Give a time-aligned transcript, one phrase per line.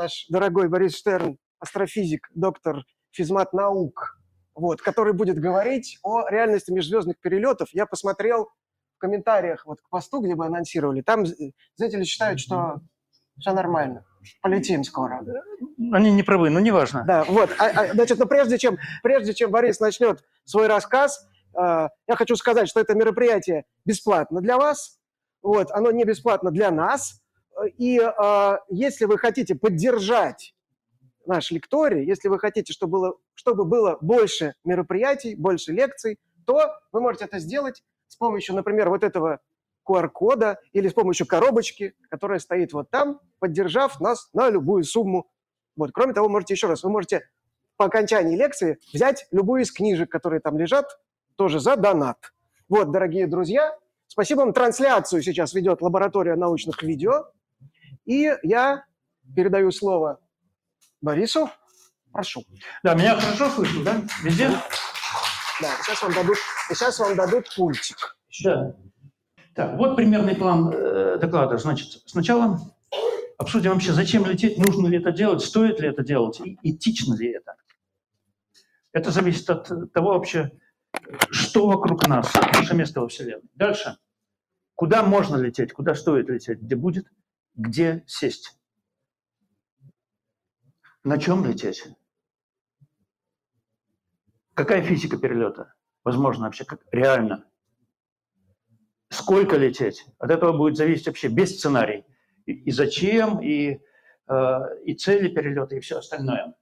[0.00, 4.18] наш дорогой Борис Штерн, астрофизик, доктор физмат наук,
[4.54, 7.68] вот, который будет говорить о реальности межзвездных перелетов.
[7.72, 8.48] Я посмотрел
[8.96, 12.80] в комментариях вот к посту, где вы анонсировали, там зрители считают, что
[13.38, 14.06] все нормально,
[14.40, 15.22] полетим скоро.
[15.92, 17.04] Они не правы, но неважно.
[17.06, 17.50] Да, вот.
[17.58, 22.36] А, а, значит, но прежде чем, прежде чем Борис начнет свой рассказ, э, я хочу
[22.36, 24.98] сказать, что это мероприятие бесплатно для вас,
[25.42, 27.20] вот, оно не бесплатно для нас,
[27.66, 30.54] и э, если вы хотите поддержать
[31.26, 37.00] наш лекторий, если вы хотите, чтобы было, чтобы было больше мероприятий, больше лекций, то вы
[37.00, 39.40] можете это сделать с помощью, например, вот этого
[39.88, 45.30] QR-кода или с помощью коробочки, которая стоит вот там, поддержав нас на любую сумму.
[45.76, 45.90] Вот.
[45.92, 47.28] Кроме того, можете еще раз, вы можете
[47.76, 50.98] по окончании лекции взять любую из книжек, которые там лежат,
[51.36, 52.32] тоже за донат.
[52.68, 54.52] Вот, дорогие друзья, спасибо вам.
[54.52, 57.32] Трансляцию сейчас ведет лаборатория научных видео.
[58.04, 58.84] И я
[59.34, 60.20] передаю слово
[61.00, 61.50] Борису.
[62.12, 62.44] Прошу.
[62.82, 64.02] Да, меня хорошо слышно, да?
[64.22, 64.48] Везде?
[64.48, 66.36] Да, сейчас вам дадут,
[66.68, 68.16] сейчас вам дадут пультик.
[68.44, 68.74] Да.
[69.54, 71.58] Так, вот примерный план э, доклада.
[71.58, 72.58] Значит, сначала
[73.38, 77.32] обсудим вообще, зачем лететь, нужно ли это делать, стоит ли это делать, и этично ли
[77.32, 77.56] это.
[78.92, 80.50] Это зависит от того вообще,
[81.30, 83.48] что вокруг нас, наше место во Вселенной.
[83.54, 83.96] Дальше.
[84.74, 87.06] Куда можно лететь, куда стоит лететь, где будет,
[87.54, 88.58] где сесть.
[91.04, 91.84] На чем лететь?
[94.54, 95.74] Какая физика перелета?
[96.04, 97.46] Возможно, вообще, как реально.
[99.08, 100.04] Сколько лететь?
[100.18, 102.04] От этого будет зависеть вообще без сценарий.
[102.46, 103.80] И, и зачем, и,
[104.28, 106.54] э, и цели перелета, и все остальное.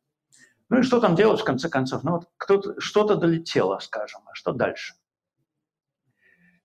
[0.70, 2.05] Ну и что там делать в конце концов?
[2.05, 4.95] Ну вот кто-то, что-то долетело, скажем, а что дальше?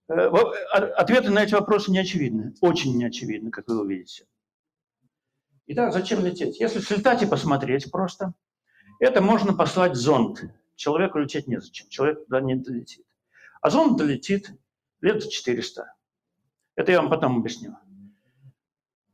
[0.10, 4.28] Э, а, ответы на эти вопросы не очевидны, очень не очевидны, как вы увидите.
[5.68, 6.60] Итак, зачем лететь?
[6.60, 8.34] Если слетать и посмотреть просто,
[9.00, 10.44] это можно послать зонд.
[10.76, 13.06] Человеку лететь незачем, человек туда не долетит.
[13.62, 14.52] А зонд долетит
[15.00, 15.94] лет за 400.
[16.76, 17.78] Это я вам потом объясню.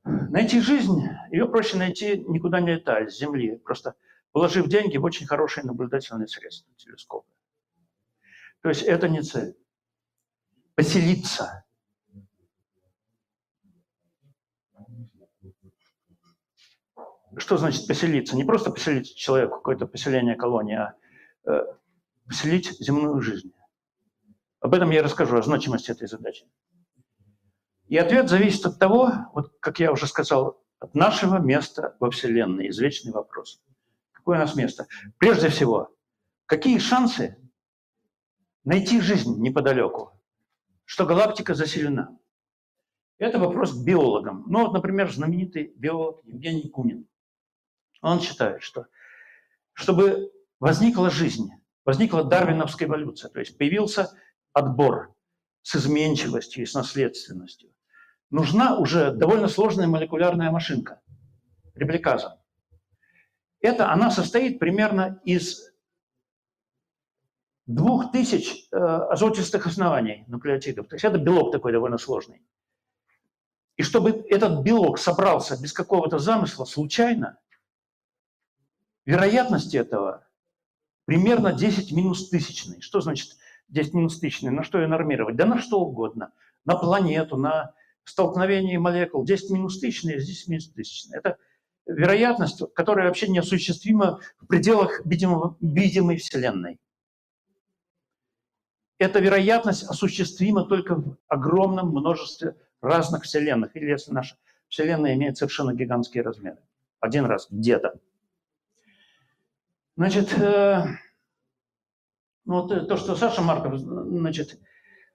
[0.03, 3.95] Найти жизнь, ее проще найти, никуда не летая, с Земли, просто
[4.31, 7.29] положив деньги в очень хорошие наблюдательные средства, телескопы.
[8.61, 9.55] То есть это не цель.
[10.79, 11.65] Поселиться–
[17.37, 18.37] что значит поселиться?
[18.37, 20.95] Не просто поселить человека, какое-то поселение колонии, а
[21.45, 21.65] э,
[22.25, 23.51] поселить земную жизнь.
[24.61, 26.47] Об этом я расскажу, о значимости этой задачи.
[27.87, 32.69] И ответ зависит от того, вот как я уже сказал, от нашего места во Вселенной.
[32.69, 33.61] Извечный вопрос.
[34.13, 34.87] Какое у нас место?
[35.17, 35.93] Прежде всего,
[36.45, 37.37] какие шансы
[38.63, 40.13] найти жизнь неподалеку,
[40.89, 42.17] что галактика заселена?
[43.19, 44.45] Это вопрос к биологам.
[44.47, 47.07] Ну вот, например, знаменитый биолог Евгений Кунин.
[48.01, 48.87] Он считает, что
[49.73, 51.51] чтобы возникла жизнь,
[51.85, 54.17] возникла дарвиновская эволюция, то есть появился
[54.51, 55.13] отбор
[55.61, 57.69] с изменчивостью и с наследственностью,
[58.31, 61.01] нужна уже довольно сложная молекулярная машинка,
[61.75, 62.41] репликаза.
[63.61, 65.68] Это она состоит примерно из
[67.73, 70.87] двух тысяч э, азотистых оснований нуклеотидов.
[70.87, 72.41] То есть это белок такой довольно сложный.
[73.77, 77.37] И чтобы этот белок собрался без какого-то замысла случайно,
[79.09, 80.23] Вероятность этого
[81.05, 82.79] примерно 10 минус тысячный.
[82.79, 83.37] Что значит
[83.69, 84.51] 10 минус тысячный?
[84.51, 85.35] На что ее нормировать?
[85.35, 86.31] Да на что угодно.
[86.63, 89.25] На планету, на столкновение молекул.
[89.25, 91.17] 10 минус тысячный, здесь минус тысячный.
[91.17, 91.37] Это
[91.87, 96.79] вероятность, которая вообще неосуществима в пределах видимого, видимой Вселенной.
[98.99, 104.35] Эта вероятность осуществима только в огромном множестве разных Вселенных, или если наша
[104.67, 106.59] Вселенная имеет совершенно гигантские размеры.
[106.99, 107.97] Один раз где-то.
[109.95, 110.83] Значит, э,
[112.43, 114.59] вот то, что Саша Марков значит,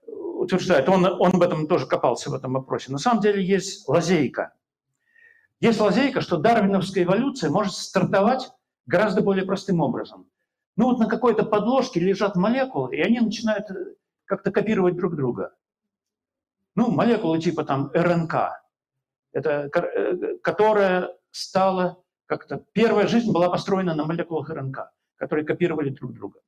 [0.06, 2.90] утверждает, он, он в этом тоже копался, в этом вопросе.
[2.90, 4.54] На самом деле есть лазейка.
[5.60, 8.50] Есть лазейка, что дарвиновская эволюция может стартовать
[8.86, 10.26] гораздо более простым образом.
[10.76, 13.68] Ну вот на какой-то подложке лежат молекулы, и они начинают
[14.24, 15.54] как-то копировать друг друга.
[16.74, 18.34] Ну, молекулы типа там РНК,
[19.32, 26.14] это, э, которая стала как-то первая жизнь была построена на молекулах РНК, которые копировали друг
[26.14, 26.40] друга.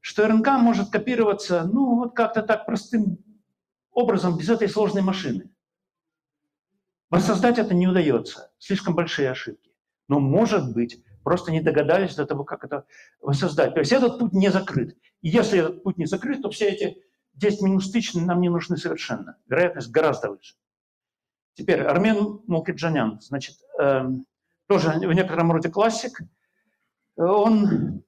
[0.00, 3.18] Что РНК может копироваться, ну, вот как-то так простым
[3.90, 5.50] образом, без этой сложной машины.
[7.10, 9.70] Воссоздать это не удается, слишком большие ошибки.
[10.08, 12.84] Но, может быть, просто не догадались до того, как это
[13.20, 13.74] воссоздать.
[13.74, 14.96] То есть этот путь не закрыт.
[15.22, 17.02] И если этот путь не закрыт, то все эти
[17.34, 19.36] 10 минус тысячных нам не нужны совершенно.
[19.46, 20.56] Вероятность гораздо выше.
[21.54, 24.26] Теперь Армен Мукиджанян, значит, эм,
[24.66, 26.20] тоже в некотором роде классик,
[27.16, 28.02] он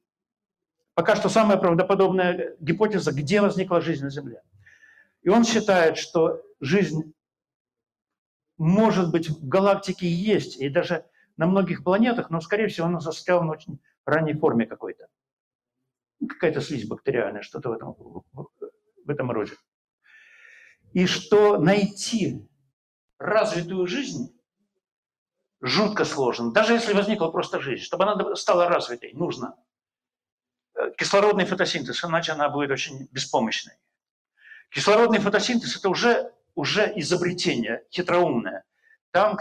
[0.95, 4.43] пока что самая правдоподобная гипотеза, где возникла жизнь на Земле.
[5.23, 7.13] И он считает, что жизнь
[8.59, 11.05] может быть в галактике есть, и даже
[11.43, 15.09] на многих планетах, но, скорее всего, она застряла в очень ранней форме какой-то.
[16.29, 17.97] Какая-то слизь бактериальная, что-то в этом,
[18.33, 19.55] в этом роде.
[20.93, 22.49] И что найти
[23.19, 24.41] развитую жизнь
[25.61, 26.53] жутко сложно.
[26.53, 29.57] Даже если возникла просто жизнь, чтобы она стала развитой, нужно
[30.75, 33.75] э, кислородный фотосинтез, иначе она будет очень беспомощной.
[34.71, 38.63] Кислородный фотосинтез– это уже, уже изобретение хитроумное.
[39.11, 39.37] Там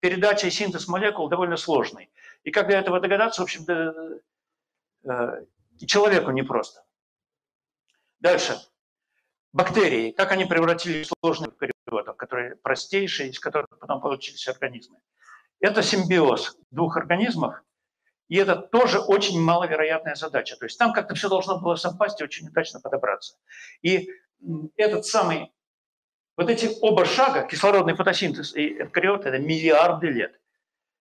[0.00, 2.10] передача и синтез молекул довольно сложный.
[2.44, 4.20] И как до этого догадаться, в общем-то,
[5.04, 5.44] э,
[5.86, 6.84] человеку непросто.
[8.20, 8.58] Дальше.
[9.52, 10.12] Бактерии.
[10.12, 14.98] Как они превратились в сложных эукариотов, которые простейшие, из которых потом получились организмы.
[15.60, 17.60] Это симбиоз двух организмов,
[18.28, 20.56] и это тоже очень маловероятная задача.
[20.56, 23.36] То есть там как-то все должно было совпасть и очень удачно подобраться.
[23.82, 24.08] И
[24.76, 25.52] этот самый,
[26.38, 30.40] вот эти оба шага, кислородный фотосинтез и эукариот, это миллиарды лет.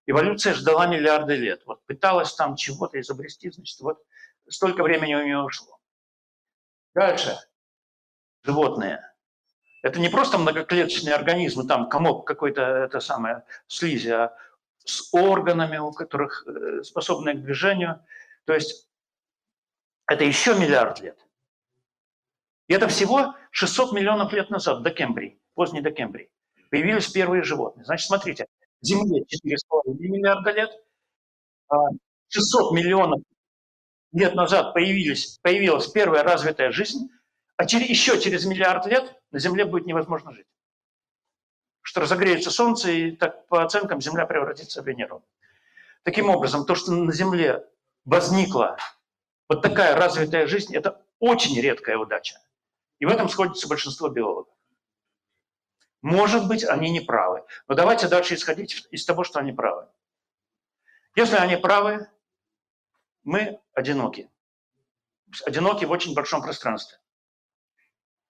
[0.07, 1.62] Эволюция ждала миллиарды лет.
[1.68, 4.04] Вот пыталась там чего-то изобрести, значит, вот
[4.50, 5.80] столько времени у нее ушло.
[6.95, 7.38] Дальше.
[8.44, 9.00] Животные.
[9.84, 14.36] Это не просто многоклеточные организмы, там комок какой-то, это самое, слизи, а
[14.86, 18.04] с органами, у которых э, способны к движению.
[18.45, 18.90] То есть
[20.07, 21.26] это еще миллиард лет.
[22.68, 26.30] И это всего 600 миллионов лет назад, до Кембрий, поздний до Кембрий,
[26.69, 27.86] появились первые животные.
[27.86, 28.48] Значит, смотрите,
[28.81, 30.72] Земле 4,5 миллиарда лет,
[32.30, 33.22] 600 а миллионов
[34.12, 37.10] лет назад появились, появилась первая развитая жизнь,
[37.56, 40.48] а через, еще через миллиард лет на Земле будет невозможно жить.
[41.81, 45.24] Что разогреется Солнце, и так по оценкам Земля превратится в Венеру.
[46.04, 47.66] Таким образом, то, что на Земле
[48.06, 48.78] возникла
[49.50, 52.36] вот такая развитая жизнь, это очень редкая удача.
[52.99, 54.53] И в этом сходится большинство биологов.
[56.01, 57.44] Может быть, они не правы.
[57.67, 59.88] Но давайте дальше исходить из того, что они правы.
[61.15, 62.09] Если они правы,
[63.23, 64.29] мы одиноки.
[65.45, 66.99] Одиноки в очень большом пространстве.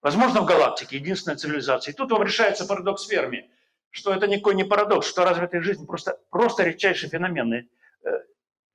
[0.00, 1.92] Возможно, в галактике единственная цивилизация.
[1.92, 3.50] И тут вам решается парадокс Ферми,
[3.90, 7.54] что это никакой не парадокс, что развитая жизнь просто, просто редчайший феномен.
[7.54, 7.68] И,
[8.04, 8.24] э,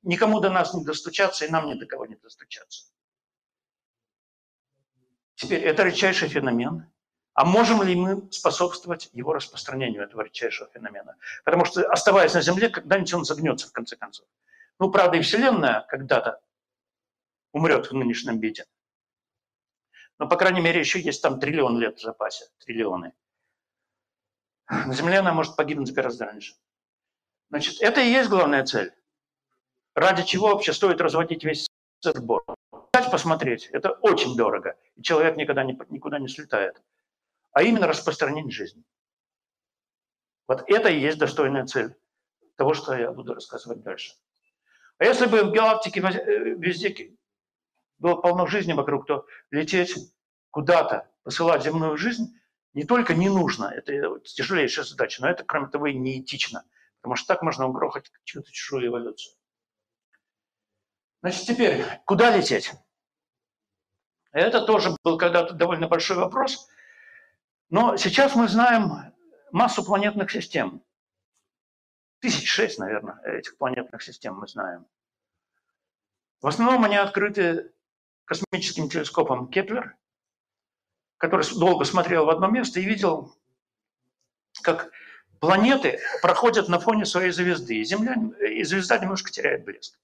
[0.03, 2.92] никому до нас не достучаться, и нам ни до кого не достучаться.
[5.35, 6.85] Теперь, это редчайший феномен.
[7.33, 11.15] А можем ли мы способствовать его распространению, этого редчайшего феномена?
[11.44, 14.27] Потому что, оставаясь на Земле, когда-нибудь он загнется, в конце концов.
[14.80, 16.41] Ну, правда, и Вселенная когда-то
[17.51, 18.65] умрет в нынешнем виде.
[20.19, 23.13] Но, по крайней мере, еще есть там триллион лет в запасе, триллионы.
[24.69, 26.56] На Земле она может погибнуть гораздо раньше.
[27.50, 28.94] Значит, это и есть главная цель.
[29.95, 31.68] Ради чего вообще стоит разводить весь
[32.03, 32.44] этот сбор?
[33.03, 34.77] Дать посмотреть, это очень дорого.
[34.95, 36.81] И человек никогда не, никуда не слетает.
[37.51, 38.83] А именно распространить жизнь.
[40.47, 41.95] Вот это и есть достойная цель
[42.55, 44.13] того, что я буду рассказывать дальше.
[45.00, 47.17] А если бы в галактике э, везде
[47.97, 49.95] было полно жизни вокруг, то лететь
[50.51, 52.39] куда-то, посылать земную жизнь
[52.73, 56.63] не только не нужно, это тяжелейшая задача, но это, кроме того, и неэтично,
[57.01, 59.35] потому что так можно угрохать чью-то чужую эволюцию.
[61.22, 62.74] Значит, теперь, куда лететь?
[64.33, 66.67] Это тоже был когда-то довольно большой вопрос,
[67.69, 69.13] но сейчас мы знаем
[69.51, 70.81] массу планетных систем.
[72.19, 74.87] Тысяч шесть, наверное, этих планетных систем мы знаем.
[76.41, 77.71] В основном они открыты
[78.25, 79.95] космическим телескопом Кеплер,
[81.17, 83.35] который долго смотрел в одно место и видел,
[84.63, 84.91] как
[85.39, 89.99] планеты проходят на фоне своей звезды, и, Земля, и звезда немножко теряет блеск.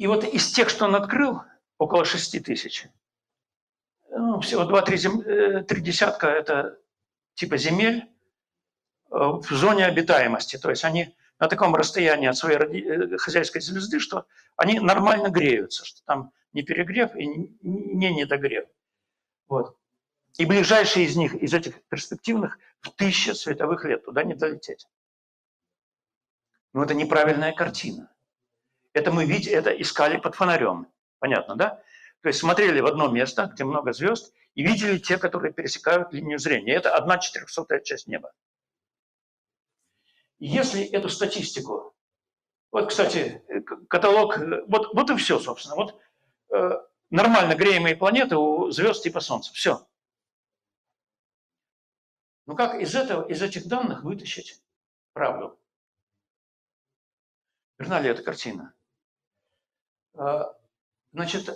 [0.00, 1.42] И вот из тех, что он открыл,
[1.76, 2.88] около 6 тысяч,
[4.08, 5.20] ну, всего 2-3 зем...
[5.20, 6.78] Э, десятка– это
[7.34, 8.10] типа земель
[9.10, 10.56] э, в зоне обитаемости.
[10.56, 12.56] То есть они на таком расстоянии от своей.
[12.56, 14.24] Э, хозяйской звезды, что
[14.56, 18.66] они нормально греются, что там не перегрев и не недогрев.
[19.48, 19.76] Вот.
[20.38, 24.86] И ближайшие из них, из этих перспективных, в тысячи световых лет, туда не долететь.
[26.72, 28.10] Но это неправильная картина.
[28.92, 30.88] Это мы видели, это искали под фонарем.
[31.18, 31.82] Понятно, да?
[32.22, 36.38] То есть смотрели в одно место, где много звезд, и видели те, которые пересекают линию
[36.38, 36.74] зрения.
[36.74, 38.32] Это одна четырехсотая часть неба.
[40.38, 41.94] Если эту статистику,
[42.72, 43.42] вот, кстати,
[43.88, 46.00] каталог, вот, вот и все, собственно, вот
[46.52, 46.70] э,
[47.10, 49.86] нормально греемые планеты у звезд типа Солнца, все.
[52.46, 54.60] Ну как из, этого, из этих данных вытащить
[55.12, 55.60] правду?
[57.78, 58.74] Верна ли эта картина?
[60.14, 60.54] А,
[61.12, 61.50] значит,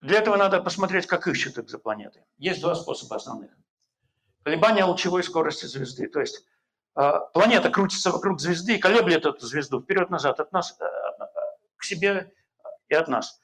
[0.00, 2.24] для этого надо посмотреть, как ищут экзопланеты.
[2.38, 3.50] Есть два способа основных.
[4.42, 6.08] Колебания лучевой скорости звезды.
[6.08, 6.46] То есть
[6.94, 10.84] а, планета крутится вокруг звезды и колеблет эту звезду вперед-назад от нас э,
[11.76, 12.32] к себе
[12.88, 13.40] и от нас.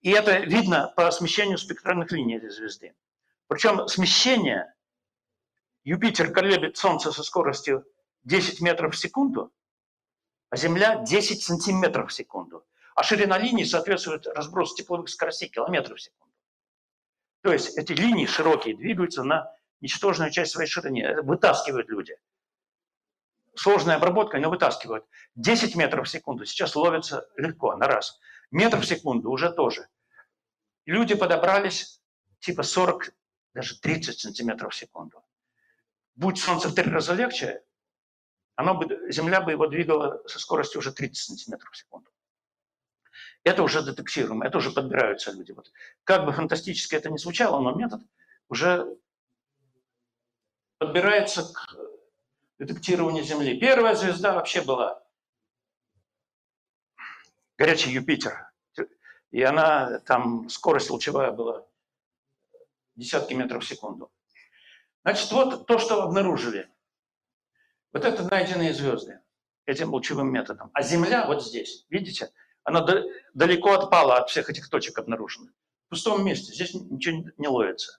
[0.00, 2.94] И это видно по смещению спектральных линий этой звезды.
[3.48, 4.74] Причем смещение
[5.84, 7.84] Юпитер колеблет Солнце со скоростью
[8.24, 9.52] 10 метров в секунду,
[10.50, 12.66] а Земля 10 сантиметров в секунду.
[13.00, 16.34] А ширина линии соответствует разбросу тепловых скоростей километров в секунду.
[17.42, 22.14] То есть эти линии широкие двигаются на ничтожную часть своей ширины, вытаскивают люди–
[23.54, 25.06] сложная обработка, но вытаскивают.
[25.36, 28.20] 10 метров в секунду сейчас ловится легко, на раз.
[28.50, 29.88] Метр в секунду уже тоже.
[30.84, 32.02] Люди подобрались
[32.40, 33.14] типа 40,
[33.54, 35.24] даже 30 сантиметров в секунду.
[36.16, 37.62] Будь солнце в три раза легче,
[38.56, 42.10] оно бы, Земля бы его двигала со скоростью уже 30 сантиметров в секунду.
[43.42, 45.52] Это уже детектируемо, это уже подбираются люди.
[45.52, 45.72] Вот.
[46.04, 48.02] Как бы фантастически это ни звучало, но метод
[48.48, 48.86] уже
[50.78, 51.76] подбирается к
[52.58, 53.58] детектирования Земли.
[53.58, 55.02] Первая звезда вообще была
[57.56, 58.50] горячий Юпитер.
[59.30, 61.64] И она, там скорость лучевая была
[62.96, 64.10] десятки метров в секунду.
[65.02, 66.68] Значит, вот то, что обнаружили.
[67.92, 69.20] Вот это найденные звезды
[69.66, 70.70] этим лучевым методом.
[70.74, 72.32] А Земля вот здесь, видите,
[72.64, 72.86] она
[73.34, 75.52] далеко отпала от всех этих точек обнаруженных.
[75.86, 77.98] В пустом месте, здесь ничего не ловится.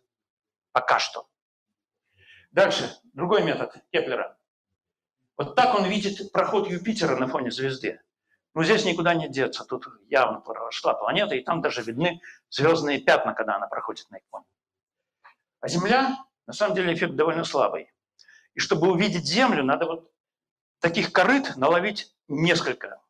[0.72, 1.28] Пока что.
[2.52, 4.38] Дальше, другой метод Кеплера.
[5.38, 8.02] Вот так он видит проход Юпитера на фоне звезды.
[8.54, 9.64] Но здесь никуда не деться.
[9.64, 14.24] Тут явно прошла планета, и там даже видны звездные пятна, когда она проходит на их
[14.30, 14.46] фоне.
[15.62, 17.92] А Земля, на самом деле, эффект довольно слабый.
[18.54, 20.12] И чтобы увидеть Землю, надо вот
[20.80, 23.02] таких корыт наловить несколько.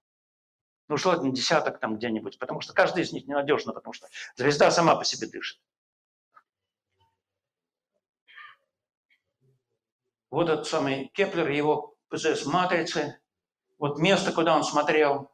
[0.92, 4.98] Ну, желательно десяток там где-нибудь, потому что каждый из них ненадежно, потому что звезда сама
[4.98, 5.58] по себе дышит.
[10.30, 13.18] Вот этот самый Кеплер, его ПЗС матрицы,
[13.78, 15.32] вот место, куда он смотрел.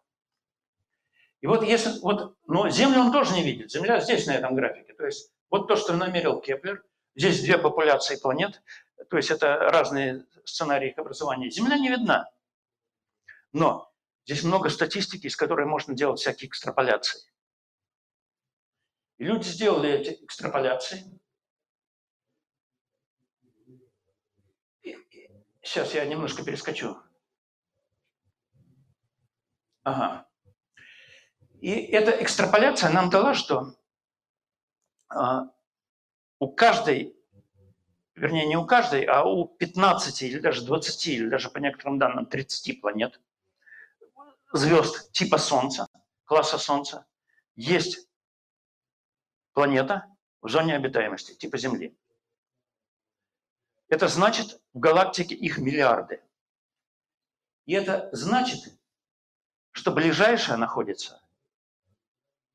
[1.42, 3.72] И вот если, вот, но Землю он тоже не видит.
[3.72, 4.94] Земля здесь, на этом графике.
[4.94, 6.86] То есть вот то, что намерил Кеплер.
[7.16, 8.62] Здесь две популяции планет.
[9.10, 11.50] То есть это разные сценарии их образования.
[11.50, 12.30] Земля не видна.
[13.54, 13.92] Но
[14.28, 17.22] здесь много статистики, из которой можно делать всякие экстраполяции.
[19.18, 21.20] И люди сделали эти экстраполяции.
[25.64, 26.98] Сейчас я немножко перескочу.
[29.84, 30.28] Ага.
[31.62, 33.76] И эта экстраполяция нам дала, что
[35.08, 35.50] а,
[36.40, 37.16] у каждой,
[38.16, 42.26] вернее не у каждой, а у 15 или даже 20, или даже по некоторым данным
[42.26, 43.20] 30 планет,
[44.51, 45.88] звезд типа Солнца,
[46.25, 47.06] класса Солнца,
[47.56, 48.08] есть
[49.54, 50.06] планета
[50.42, 51.98] в зоне обитаемости, типа Земли.
[53.89, 56.22] Это значит, в галактике их миллиарды.
[57.66, 58.74] И это значит,
[59.72, 61.22] что ближайшая находится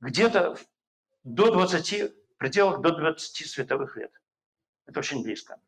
[0.01, 0.57] где-то
[1.23, 4.13] до 20, в пределах до 20 световых лет.
[4.87, 5.61] Это очень близко.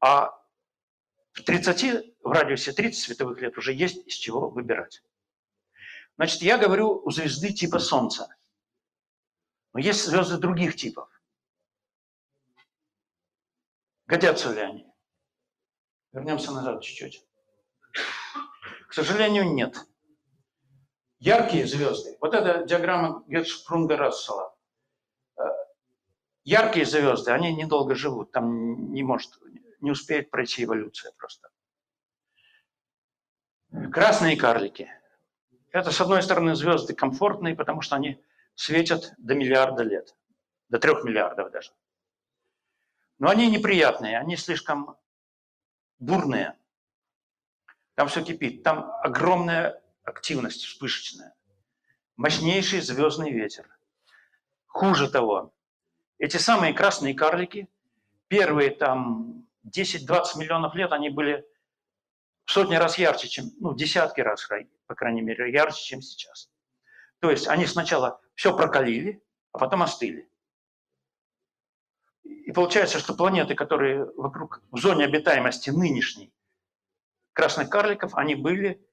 [0.00, 0.43] А
[1.34, 5.02] в 30, в радиусе 30 световых лет уже есть из чего выбирать.
[6.16, 8.28] Значит, я говорю у звезды типа Солнца.
[9.72, 11.08] Но есть звезды других типов.
[14.06, 14.86] Годятся ли они?
[16.12, 17.26] Вернемся назад чуть-чуть.
[18.88, 19.76] К сожалению, нет.
[21.18, 22.16] Яркие звезды.
[22.20, 24.54] Вот это диаграмма Герцшпрунга Рассела.
[25.36, 25.42] Э,
[26.44, 28.30] яркие звезды, они недолго живут.
[28.30, 29.32] Там не может,
[29.84, 31.48] не успеет пройти эволюция просто.
[33.92, 34.90] Красные карлики.
[35.70, 38.22] Это, с одной стороны, звезды комфортные, потому что они
[38.54, 40.14] светят до миллиарда лет.
[40.68, 41.72] До трех миллиардов даже.
[43.18, 44.96] Но они неприятные, они слишком
[45.98, 46.56] бурные.
[47.94, 51.34] Там все кипит, там огромная активность вспышечная,
[52.16, 53.68] мощнейший звездный ветер.
[54.66, 55.52] Хуже того,
[56.18, 57.68] эти самые красные карлики,
[58.28, 61.46] первые там 10-20 миллионов лет, они были
[62.46, 64.48] сотни раз ярче, чем, ну, десятки раз,
[64.86, 66.50] по крайней мере, ярче, чем сейчас.
[67.20, 70.30] То есть они сначала все прокалили, а потом остыли.
[72.22, 76.32] И получается, что планеты, которые вокруг в зоне обитаемости нынешней
[77.32, 78.86] красных карликов, они были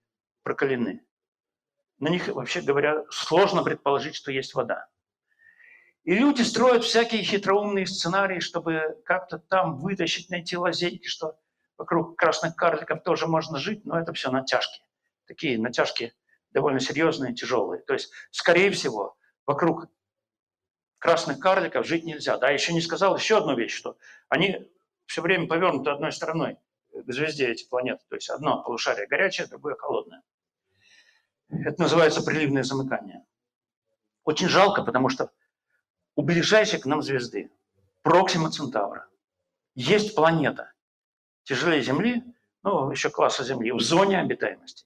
[0.44, 1.06] прокалены.
[2.00, 4.90] На них, вообще говоря, сложно предположить, что есть вода.
[6.04, 11.38] И люди строят всякие хитроумные сценарии, чтобы как-то там вытащить, найти лазейки, что
[11.78, 14.82] вокруг красных карликов тоже можно жить, но это все натяжки.
[15.28, 16.14] Такие натяжки
[16.52, 17.84] довольно серьезные, тяжелые.
[17.84, 19.16] То есть, скорее всего,
[19.46, 19.88] вокруг
[20.98, 22.38] красных карликов жить нельзя.
[22.38, 24.70] Да, еще не сказал еще одну вещь, что они
[25.06, 26.58] все время повернуты одной стороной
[26.94, 28.04] к звезде эти планеты.
[28.10, 30.24] То есть одно полушарие горячее, другое холодное.
[31.50, 33.24] Это называется приливное замыкание.
[34.24, 35.32] Очень жалко, потому что
[36.16, 37.52] у ближайшей к нам звезды,
[38.02, 39.08] Проксима Центавра,
[39.76, 40.74] есть планета
[41.44, 42.24] тяжелее Земли,
[42.64, 44.86] ну, еще класса Земли, в зоне обитаемости.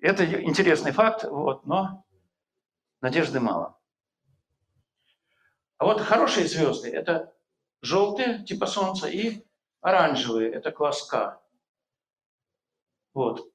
[0.00, 2.04] Это интересный факт, вот, но
[3.00, 3.78] надежды мало.
[5.78, 7.34] А вот хорошие звезды– это
[7.82, 9.44] желтые, типа Солнца, и
[9.80, 11.40] оранжевые– это класс К.
[13.12, 13.50] Вот.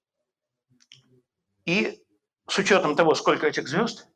[1.66, 2.04] И
[2.48, 4.08] с учетом того, сколько этих звезд,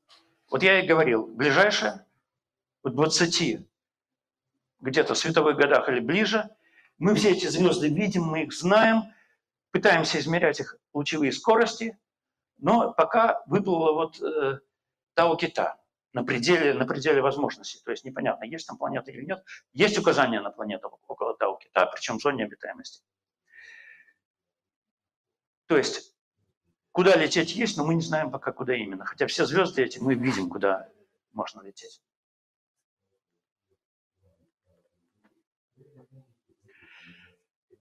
[0.54, 2.06] вот я и говорил, ближайшее,
[2.84, 3.66] в 20
[4.82, 6.48] где-то световых годах или ближе,
[7.00, 9.02] мы все эти звезды видим, мы их знаем,
[9.72, 11.98] пытаемся измерять их лучевые скорости,
[12.60, 14.60] но пока выплыла вот э,
[15.16, 15.82] Тау Кита
[16.14, 17.82] на пределе, на пределе возможностей.
[17.84, 19.44] То есть непонятно, есть там планета или нет.
[19.72, 23.04] Есть указания на планету около Тау Кита, причем в зоне обитаемости.
[25.66, 26.13] То есть
[26.94, 29.04] куда лететь есть, но мы не знаем пока, куда именно.
[29.04, 30.88] Хотя все звезды эти мы видим, куда
[31.34, 32.02] можно лететь.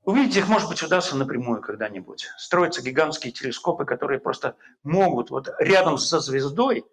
[0.02, 2.26] Увидеть их, может быть, удастся напрямую когда-нибудь.
[2.36, 6.84] Строятся гигантские телескопы, которые просто могут вот рядом со звездой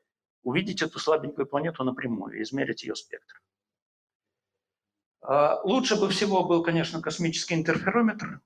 [0.44, 3.42] увидеть эту слабенькую планету напрямую и измерить ее спектр.
[5.22, 8.42] А, лучше бы всего был, конечно, космический интерферометр,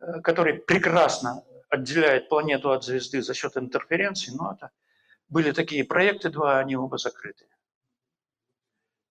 [0.00, 4.70] э, который прекрасно отделяет планету от звезды за счет интерференции, но это
[5.28, 7.46] были такие проекты два, они оба закрыты.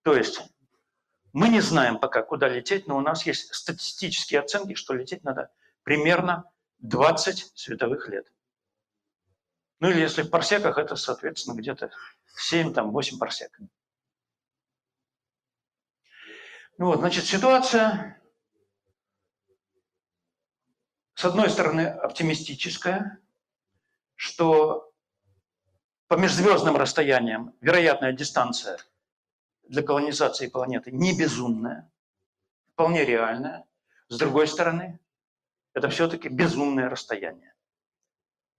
[0.04, 0.42] То есть
[1.32, 5.52] мы не знаем пока, куда лететь, но у нас есть статистические оценки, что лететь надо
[5.84, 8.32] примерно 20 световых лет.
[9.80, 11.92] Ну или если в парсеках, это, соответственно, где-то
[12.52, 13.58] 7-8 парсек.
[16.78, 18.19] Ну вот, значит, ситуация,
[21.20, 23.20] с одной стороны, оптимистическая,
[24.16, 24.94] что
[26.08, 28.80] по межзвездным расстояниям вероятная дистанция
[29.64, 31.92] для колонизации планеты не безумная,
[32.72, 33.66] вполне реальная.
[34.08, 34.98] С другой стороны,
[35.74, 37.54] это все-таки безумное расстояние.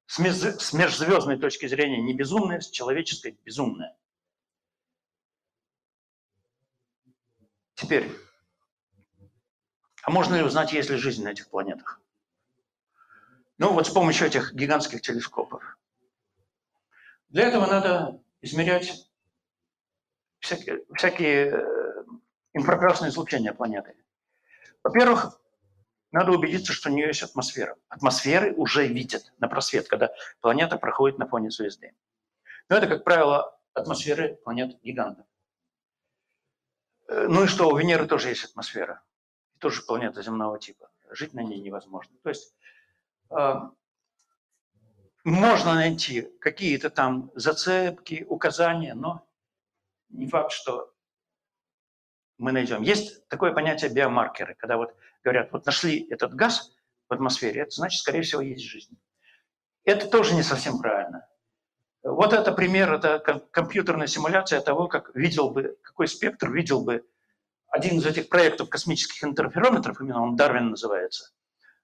[0.04, 3.96] С межзвездной точки зрения не безумное, с человеческой безумное.
[7.72, 8.14] Теперь,
[10.02, 12.02] а можно ли узнать, есть ли жизнь на этих планетах?
[13.60, 15.78] Ну вот с помощью этих гигантских телескопов.
[17.28, 19.06] Для этого надо измерять
[20.38, 22.04] всякие, всякие э,
[22.54, 23.94] инфракрасные излучения планеты.
[24.82, 25.38] Во-первых,
[26.10, 27.76] надо убедиться, что у нее есть атмосфера.
[27.90, 31.94] Атмосферы уже видят на просвет, когда планета проходит на фоне звезды.
[32.70, 35.26] Но это, как правило, атмосферы планет-гигантов.
[37.08, 39.02] Э, ну и что, у Венеры тоже есть атмосфера.
[39.58, 40.90] Тоже планета земного типа.
[41.10, 42.16] Жить на ней невозможно.
[42.22, 42.54] То есть
[45.24, 49.26] можно найти какие-то там зацепки, указания, но
[50.08, 50.92] не факт, что
[52.38, 52.82] мы найдем.
[52.82, 56.74] Есть такое понятие биомаркеры, когда вот говорят, вот нашли этот газ
[57.08, 58.98] в атмосфере, это значит, скорее всего, есть жизнь.
[59.84, 61.26] Это тоже не совсем правильно.
[62.02, 63.18] Вот это пример, это
[63.50, 67.06] компьютерная симуляция того, как видел бы, какой спектр видел бы
[67.68, 71.32] один из этих проектов космических интерферометров, именно он Дарвин называется,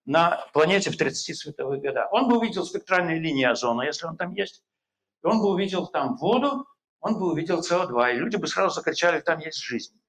[0.07, 2.12] на планете в 30 световых годах.
[2.12, 4.62] Он бы увидел спектральные линии озона, если он там есть.
[5.23, 6.66] И он бы увидел там воду,
[7.01, 10.01] он бы увидел СО2, и люди бы сразу закричали, там есть жизнь.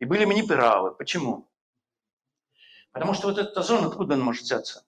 [0.00, 0.94] И были бы неправы.
[0.94, 1.48] Почему?
[2.92, 4.84] Потому что вот этот озон, откуда он может взяться?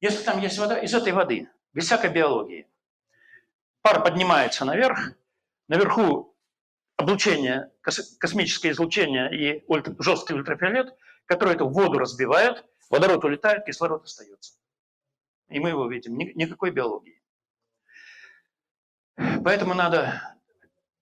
[0.00, 2.68] Если там есть вода, из этой воды, без всякой биологии,
[3.82, 5.12] пар поднимается наверх,
[5.68, 6.36] наверху
[6.96, 10.96] облучение, космическое излучение и ультра, жесткий ультрафиолет,
[11.26, 14.54] который эту воду разбивает, водород улетает, кислород остается.
[15.48, 16.16] И мы его видим.
[16.16, 17.20] Никакой биологии.
[19.16, 20.38] Поэтому надо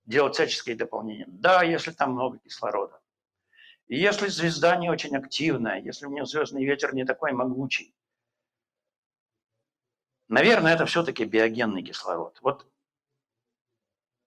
[0.05, 1.27] делать всяческие дополнения.
[1.29, 3.01] Да, если там много кислорода.
[3.89, 7.95] И если звезда не очень активная, если у нее звездный ветер не такой могучий,
[10.29, 12.39] наверное, это все-таки биогенный кислород.
[12.41, 12.67] Вот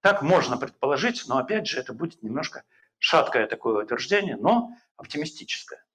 [0.01, 2.65] так можно предположить, но опять же это будет немножко
[2.97, 5.85] шаткое такое утверждение, но оптимистическое.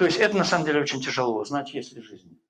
[0.00, 2.40] То есть это на самом деле очень тяжело узнать, есть ли жизнь.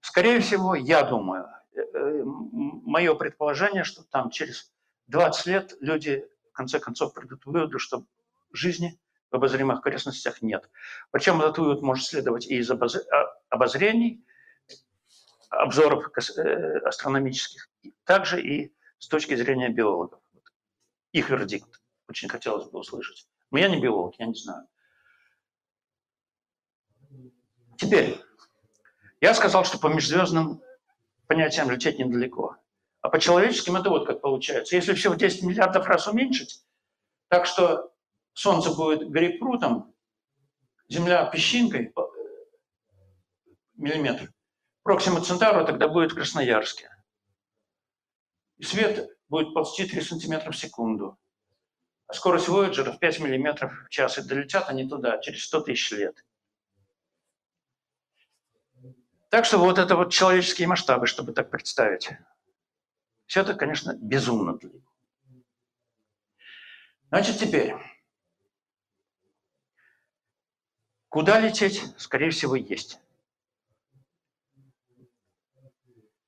[0.00, 4.72] Скорее всего, я думаю, э, мое предположение, что там через
[5.08, 8.06] 20 лет люди в конце концов придут к выводу, что
[8.50, 8.98] жизни
[9.30, 10.70] в обозримых окрестностях нет.
[11.10, 12.78] Причем этот вывод может следовать и из а,
[13.50, 14.24] обозрений,
[15.50, 17.68] обзоров э, астрономических,
[18.04, 20.20] также и с точки зрения биологов.
[21.12, 23.28] Их вердикт очень хотелось бы услышать.
[23.50, 24.66] Но я не биолог, я не знаю.
[27.84, 28.18] Теперь,
[29.20, 30.62] я сказал, что по межзвездным
[31.26, 32.56] понятиям лететь недалеко.
[33.02, 34.74] А по человеческим это вот как получается.
[34.74, 36.64] Если все в 10 миллиардов раз уменьшить,
[37.28, 37.92] так что
[38.32, 39.94] Солнце будет грейпфрутом,
[40.88, 42.00] Земля песчинкой, э,
[43.74, 44.32] миллиметр.
[44.82, 46.88] Проксима Центавра тогда будет в Красноярске.
[48.56, 51.18] И свет будет ползти 3 сантиметра в секунду.
[52.06, 54.16] А скорость Voyager в 5 миллиметров в час.
[54.16, 56.24] И долетят они туда через 100 тысяч лет.
[59.34, 62.08] Так что вот это вот человеческие масштабы, чтобы так представить.
[63.26, 64.94] Все это, конечно, безумно далеко.
[67.08, 67.74] Значит, теперь,
[71.08, 73.00] куда лететь, скорее всего, есть.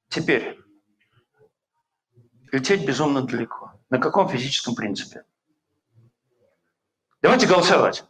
[0.09, 0.59] Теперь,
[2.51, 3.81] лететь безумно далеко.
[3.89, 5.25] На каком физическом принципе?
[7.23, 8.05] Давайте голосовать.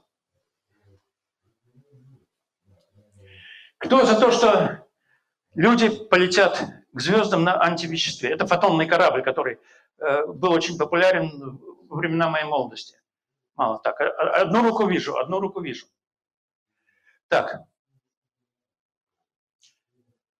[3.76, 4.85] Кто за то, что
[5.56, 8.30] люди полетят к звездам на антивеществе.
[8.30, 9.58] Это фотонный корабль, который
[9.98, 13.00] э, был очень популярен во времена моей молодости.
[13.54, 14.00] Мало так.
[14.00, 15.86] А, а, одну руку вижу, одну руку вижу.
[17.28, 17.62] Так.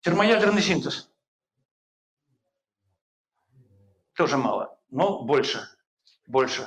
[0.00, 1.11] Термоядерный синтез.
[4.14, 5.66] Тоже мало, но больше.
[6.26, 6.66] Больше.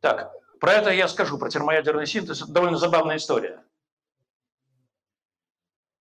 [0.00, 2.42] Так, про это я скажу, про термоядерный синтез.
[2.42, 3.64] Это довольно забавная история.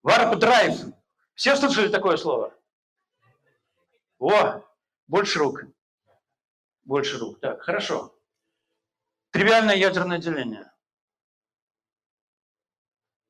[0.05, 0.93] Warp Drive
[1.41, 2.55] все слышали такое слово?
[4.19, 4.61] О,
[5.07, 5.63] больше рук.
[6.83, 7.39] Больше рук.
[7.39, 8.15] Так, хорошо.
[9.31, 10.71] Тривиальное ядерное деление.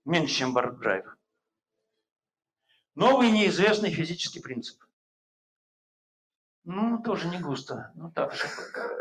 [0.04, 1.06] Меньше, чем warp drive.
[2.95, 4.84] Новый неизвестный физический принцип.
[6.65, 7.93] Ну, тоже не густо.
[7.95, 8.43] Ну, так же,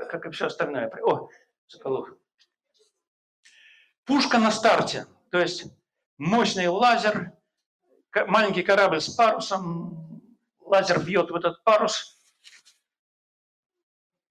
[0.08, 0.88] как и все остальное.
[1.02, 1.28] О,
[1.66, 2.10] Соколов.
[4.04, 5.08] Пушка на старте.
[5.32, 5.64] То есть
[6.16, 7.32] мощный лазер,
[8.26, 10.22] маленький корабль с парусом,
[10.60, 12.18] лазер бьет в этот парус,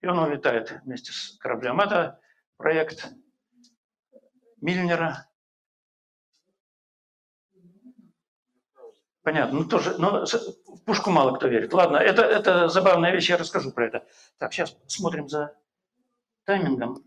[0.01, 1.79] и он улетает вместе с кораблем.
[1.79, 2.19] Это
[2.57, 3.07] проект
[4.61, 5.25] Мильнера.
[9.21, 11.73] Понятно, ну тоже, но в пушку мало кто верит.
[11.73, 14.07] Ладно, это, это забавная вещь, я расскажу про это.
[14.37, 15.55] Так, сейчас смотрим за
[16.45, 17.03] таймингом.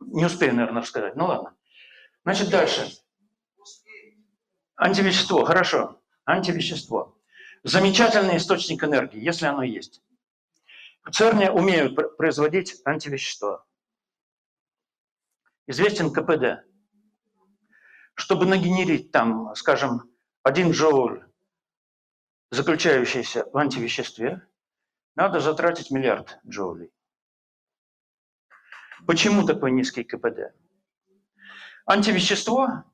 [0.00, 1.16] Не успею, наверное, рассказать.
[1.16, 1.56] Ну ладно.
[2.24, 2.90] Значит, дальше.
[4.76, 6.00] Антивещество, хорошо.
[6.24, 7.16] Антивещество.
[7.62, 10.02] Замечательный источник энергии, если оно есть.
[11.04, 13.64] В ЦЕРНе умеют производить антивещество.
[15.66, 16.66] Известен КПД.
[18.14, 20.10] Чтобы нагенерить там, скажем,
[20.42, 21.26] один джоуль,
[22.50, 24.46] заключающийся в антивеществе,
[25.14, 26.92] надо затратить миллиард джоулей.
[29.06, 30.54] Почему такой низкий КПД?
[31.86, 32.84] Антивещество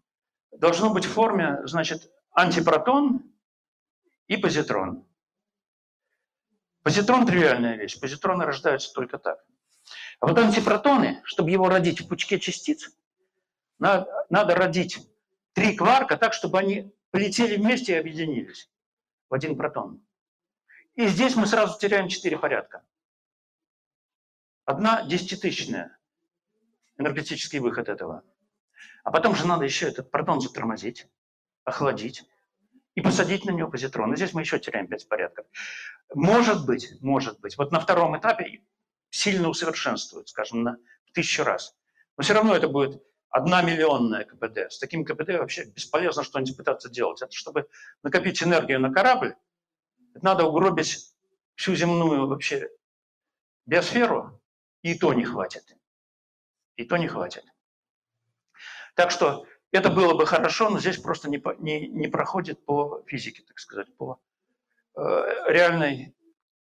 [0.52, 3.22] должно быть в форме, значит, антипротон
[4.26, 5.06] и позитрон.
[6.82, 8.00] Позитрон– тривиальная вещь.
[8.00, 9.44] Позитроны рождаются только так.
[10.20, 12.90] А вот антипротоны, чтобы его родить в пучке частиц,
[13.78, 14.98] надо, надо родить
[15.52, 18.70] три кварка так, чтобы они полетели вместе и объединились
[19.28, 20.04] в один протон.
[20.94, 22.84] И здесь мы сразу теряем четыре порядка.
[24.64, 25.98] Одна десятитысячная
[26.98, 28.22] энергетический выход этого.
[29.04, 31.06] А потом же надо еще этот протон затормозить,
[31.64, 32.24] охладить
[32.94, 34.12] и посадить на него позитрон.
[34.12, 35.46] И здесь мы еще теряем 5 порядков.
[36.14, 38.62] Может быть, может быть, вот на втором этапе
[39.10, 40.78] сильно усовершенствуют, скажем, на
[41.12, 41.76] тысячу раз.
[42.16, 44.72] Но все равно это будет одна миллионная КПД.
[44.72, 47.22] С таким КПД вообще бесполезно что-нибудь пытаться делать.
[47.22, 47.68] Это чтобы
[48.02, 49.34] накопить энергию на корабль,
[50.22, 51.14] надо угробить
[51.54, 52.68] всю земную вообще
[53.66, 54.40] биосферу,
[54.82, 55.76] и то не хватит.
[56.76, 57.44] И то не хватит.
[59.00, 63.42] Так что это было бы хорошо, но здесь просто не, не, не проходит по физике,
[63.48, 64.20] так сказать, по
[64.94, 65.00] э,
[65.48, 66.14] реальной,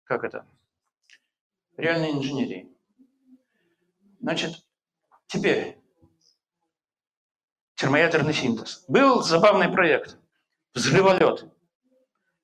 [0.05, 0.47] как это,
[1.77, 2.75] реальной инженерии.
[4.21, 4.55] Значит,
[5.27, 5.77] теперь
[7.75, 8.83] термоядерный синтез.
[8.87, 10.17] Был забавный проект
[10.73, 11.45] «Взрыволет».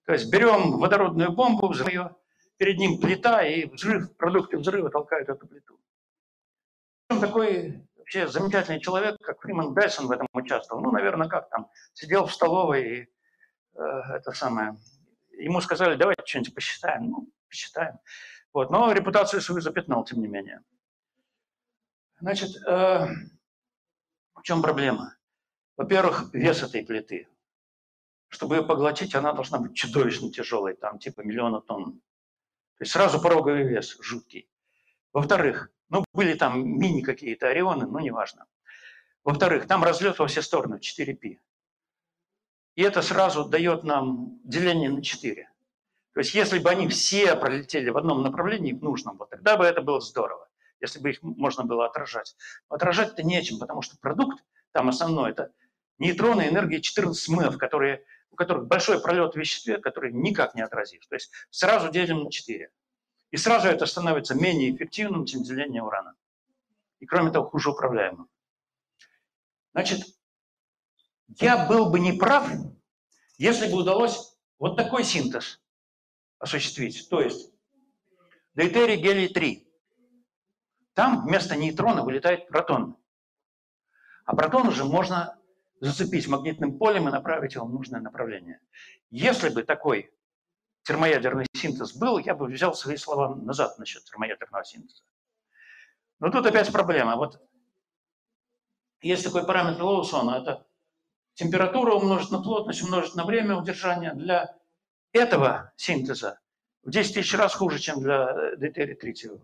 [0.06, 2.16] То есть берем водородную бомбу, взрываем
[2.58, 5.80] перед ним плита, и взрыв, продукты взрыва толкают эту плиту.
[7.08, 10.82] Такой вообще замечательный человек, как Фриман Брайсон в этом участвовал.
[10.82, 13.10] Ну, наверное, как там, сидел в столовой и
[13.76, 13.82] э,
[14.16, 14.78] это самое,
[15.32, 17.10] ему сказали, давайте что-нибудь посчитаем.
[17.10, 18.00] Ну, посчитаем.
[18.54, 18.70] Вот.
[18.70, 20.62] Но репутацию свою запятнал, тем не менее.
[22.20, 23.08] Значит, э,
[24.36, 25.16] в чем проблема?
[25.78, 27.28] Во-первых, вес этой плиты.
[28.28, 31.94] Чтобы ее поглотить, она должна быть чудовищно тяжелой, там типа миллиона тонн.
[32.78, 34.50] То есть сразу пороговый вес жуткий.
[35.14, 38.46] Во-вторых, ну, были там мини какие-то орионы, но неважно.
[39.24, 41.38] Во-вторых, там разлет во все стороны, 4π.
[42.76, 45.50] И это сразу дает нам деление на 4.
[46.14, 49.66] То есть если бы они все пролетели в одном направлении, в нужном, вот тогда бы
[49.66, 50.48] это было здорово,
[50.80, 52.36] если бы их можно было отражать.
[52.70, 55.52] Отражать-то нечем, потому что продукт там основной– это
[56.00, 61.06] нейтроны энергии 14 МЭФ, которые, у которых большой пролет в веществе, который никак не отразишь.
[61.08, 62.72] То есть сразу делим на 4.
[63.32, 66.16] И сразу это становится менее эффективным, чем деление урана.
[67.00, 68.30] И кроме того, хуже управляемым.
[69.74, 70.06] Значит,
[71.40, 72.50] я был бы не прав,
[73.38, 75.62] если бы удалось вот такой синтез
[76.40, 77.08] осуществить.
[77.10, 77.54] То есть
[78.54, 79.66] дейтерий гелий-3.
[80.94, 82.98] Там вместо нейтрона вылетает протон.
[84.26, 85.40] А протон уже можно
[85.80, 88.60] зацепить магнитным полем и направить его в нужное направление.
[89.10, 90.14] Если бы такой
[90.84, 95.04] термоядерный синтез был, я бы взял свои слова назад насчет термоядерного синтеза.
[96.20, 97.16] Но тут опять проблема.
[97.16, 97.42] Вот
[99.02, 100.66] есть такой параметр Лоусона, это
[101.34, 104.14] температура умножить на плотность, умножить на время удержания.
[104.14, 104.56] Для
[105.12, 106.40] этого синтеза
[106.84, 109.40] в 10 тысяч раз хуже, чем для дейтерия третьего,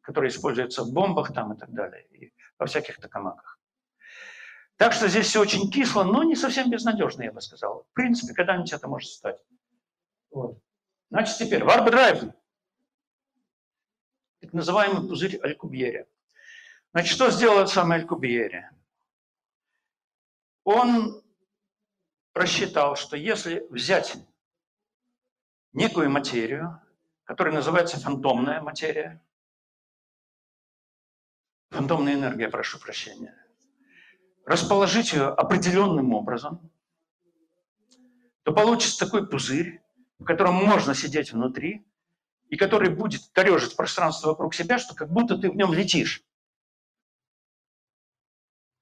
[0.00, 3.58] который используется в бомбах там и так далее, и во всяких токамаках.
[4.76, 7.86] Так что здесь все очень кисло, но не совсем безнадежно, я бы сказал.
[7.90, 9.42] В принципе, когда-нибудь это может стать.
[10.30, 10.58] Вот.
[11.10, 12.32] Значит, теперь Drive,
[14.40, 16.06] так называемый пузырь Алькубьери.
[16.92, 18.68] Значит, что сделал сам Алькубьери?
[20.64, 21.22] Он
[22.34, 24.16] рассчитал, что если взять
[25.72, 26.80] некую материю,
[27.24, 29.22] которая называется фантомная материя,
[31.70, 33.34] фантомная энергия, прошу прощения,
[34.44, 36.70] расположить ее определенным образом,
[38.44, 39.82] то получится такой пузырь,
[40.18, 41.86] в котором можно сидеть внутри,
[42.48, 46.24] и который будет корежить пространство вокруг себя, что как будто ты в нем летишь.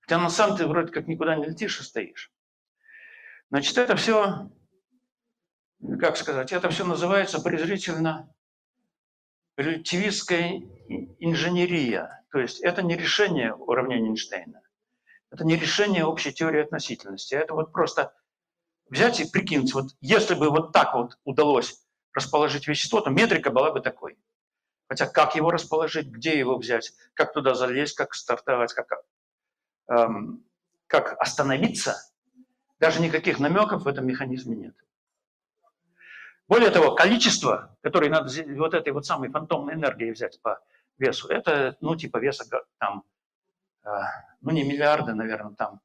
[0.00, 2.32] Хотя на самом ты вроде как никуда не летишь и стоишь.
[3.50, 4.50] Значит, это все,
[6.00, 8.32] как сказать, это все называется презрительно
[9.56, 10.62] релятивистская
[11.18, 12.24] инженерия.
[12.30, 14.62] То есть это не решение уравнения Эйнштейна.
[15.30, 17.34] Это не решение общей теории относительности.
[17.34, 18.14] Это вот просто
[18.88, 23.70] взять и прикинуть, вот если бы вот так вот удалось расположить вещество, то метрика была
[23.72, 24.18] бы такой.
[24.88, 28.88] Хотя как его расположить, где его взять, как туда залезть, как стартовать, как,
[29.88, 30.44] эм,
[30.86, 31.96] как остановиться,
[32.78, 34.76] даже никаких намеков в этом механизме нет.
[36.48, 40.60] Более того, количество, которое надо вот этой вот самой фантомной энергии взять по
[40.96, 42.44] весу, это, ну, типа веса
[42.78, 43.02] там,
[43.84, 43.88] э,
[44.42, 45.80] ну, не миллиарды, наверное, там,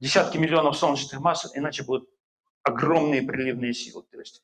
[0.00, 2.08] десятки миллионов солнечных масс, иначе будут
[2.62, 4.04] огромные приливные силы.
[4.10, 4.42] То есть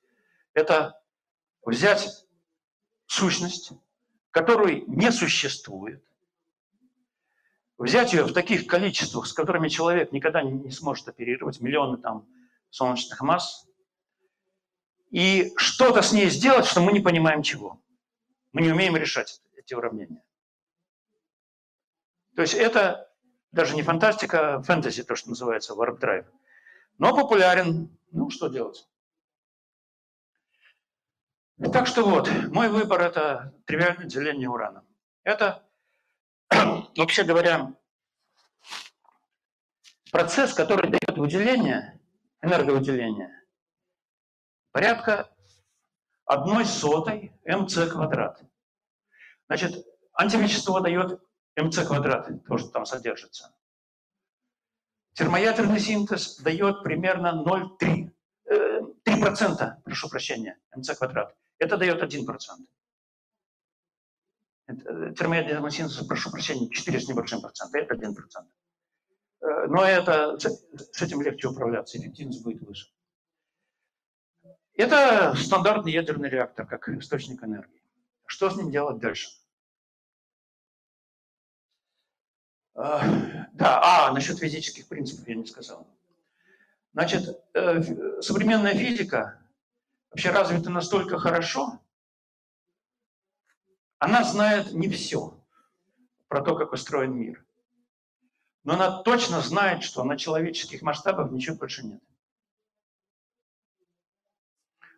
[0.54, 1.00] это
[1.62, 2.26] взять
[3.06, 3.72] сущность,
[4.30, 6.04] которой не существует,
[7.78, 12.28] взять ее в таких количествах, с которыми человек никогда не сможет оперировать, миллионы там
[12.70, 13.66] солнечных масс,
[15.10, 17.80] и что-то с ней сделать, что мы не понимаем чего.
[18.52, 20.22] Мы не умеем решать эти уравнения.
[22.34, 23.10] То есть это
[23.52, 26.26] даже не фантастика, а фэнтези, то, что называется Warp Drive.
[26.98, 28.88] Но популярен ну, что делать?
[31.72, 34.84] Так что вот, мой выбор– это тривиальное деление урана.
[35.24, 35.64] Это,
[36.96, 37.74] вообще говоря,
[40.12, 42.00] процесс, который дает выделение,
[42.42, 43.44] энерговыделение,
[44.70, 45.28] порядка
[46.24, 48.40] одной сотой МЦ квадрат.
[49.48, 51.20] Значит, антивещество дает
[51.56, 53.52] МЦ квадрат, то, что там содержится.
[55.18, 58.12] Термоядерный синтез дает примерно 0,3,
[59.04, 61.34] 3%, э, прошу прощения, МЦ квадрат.
[61.58, 62.68] Это дает 1%.
[64.68, 68.46] Э, термоядерный синтез, прошу прощения, 4 с небольшим процентом, это 1%.
[69.40, 72.88] Э, но это, с этим легче управляться, эффективность будет выше.
[74.74, 77.82] Это стандартный ядерный реактор, как источник энергии.
[78.24, 79.30] Что с ним делать дальше?
[83.58, 85.84] Да, а, насчет физических принципов я не сказал.
[86.92, 89.42] Значит, э, современная физика
[90.10, 91.80] вообще развита настолько хорошо,
[93.98, 95.36] она знает не все
[96.28, 97.44] про то, как устроен мир.
[98.62, 102.02] Но она точно знает, что на человеческих масштабах ничего больше нет.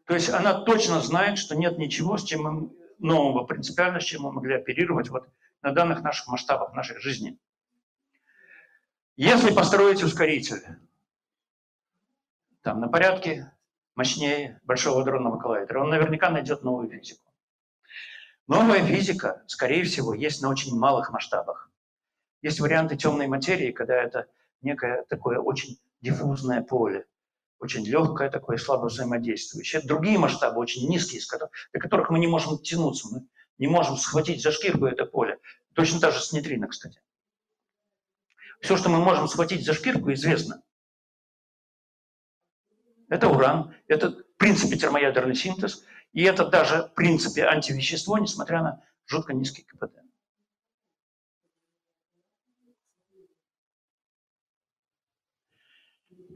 [0.04, 4.22] То есть она точно знает, что нет ничего, с чем мы нового принципиально, с чем
[4.22, 5.30] мы могли оперировать вот
[5.62, 7.38] на данных наших масштабах нашей жизни.
[9.22, 10.62] Если построить ускоритель,
[12.62, 13.52] там на порядке
[13.94, 17.30] мощнее Большого дронного коллайдера, он наверняка найдет новую физику.
[18.46, 21.70] Новая физика, скорее всего, есть на очень малых масштабах.
[22.40, 24.26] Есть варианты темной материи, когда это
[24.62, 27.04] некое такое очень диффузное поле,
[27.58, 29.82] очень легкое такое, слабо взаимодействующее.
[29.82, 31.20] Другие масштабы очень низкие,
[31.74, 33.26] до которых мы не можем тянуться, мы
[33.58, 35.38] не можем схватить за шкирку это поле.
[35.74, 37.02] Точно так же с нейтрино, кстати.
[38.60, 40.62] Все, что мы можем схватить за шкирку, известно.
[43.08, 48.84] Это уран, это в принципе термоядерный синтез, и это даже в принципе антивещество, несмотря на
[49.06, 50.00] жутко низкий КПД.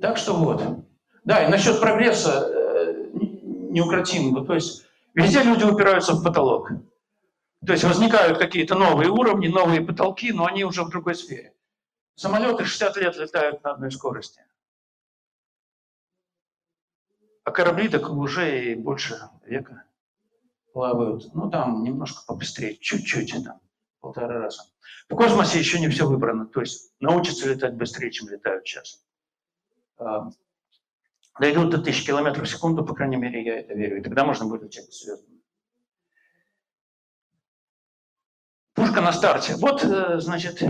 [0.01, 0.85] Так что вот.
[1.25, 3.11] Да, и насчет прогресса э,
[3.71, 4.45] неукротимого.
[4.45, 4.85] То есть
[5.15, 6.71] везде люди упираются в потолок.
[7.65, 11.54] То есть возникают какие-то новые уровни, новые потолки, но они уже в другой сфере.
[12.17, 14.45] Самолеты 60 лет летают на одной скорости.
[17.43, 19.85] А корабли так уже и больше века
[20.73, 21.35] плавают.
[21.35, 23.61] Ну, там немножко побыстрее, чуть-чуть, там,
[24.01, 24.63] полтора раза.
[25.09, 26.47] В космосе еще не все выбрано.
[26.47, 29.05] То есть научатся летать быстрее, чем летают сейчас.
[29.99, 30.31] А,
[31.39, 33.99] дойдут до тысячи километров в секунду, по крайней мере, я это верю.
[33.99, 35.43] И тогда можно будет лететь к звездам.
[38.75, 39.55] Пушка на старте.
[39.57, 40.63] Вот, э, значит,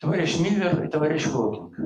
[0.00, 1.78] товарищ Миллер и товарищ Хокинг.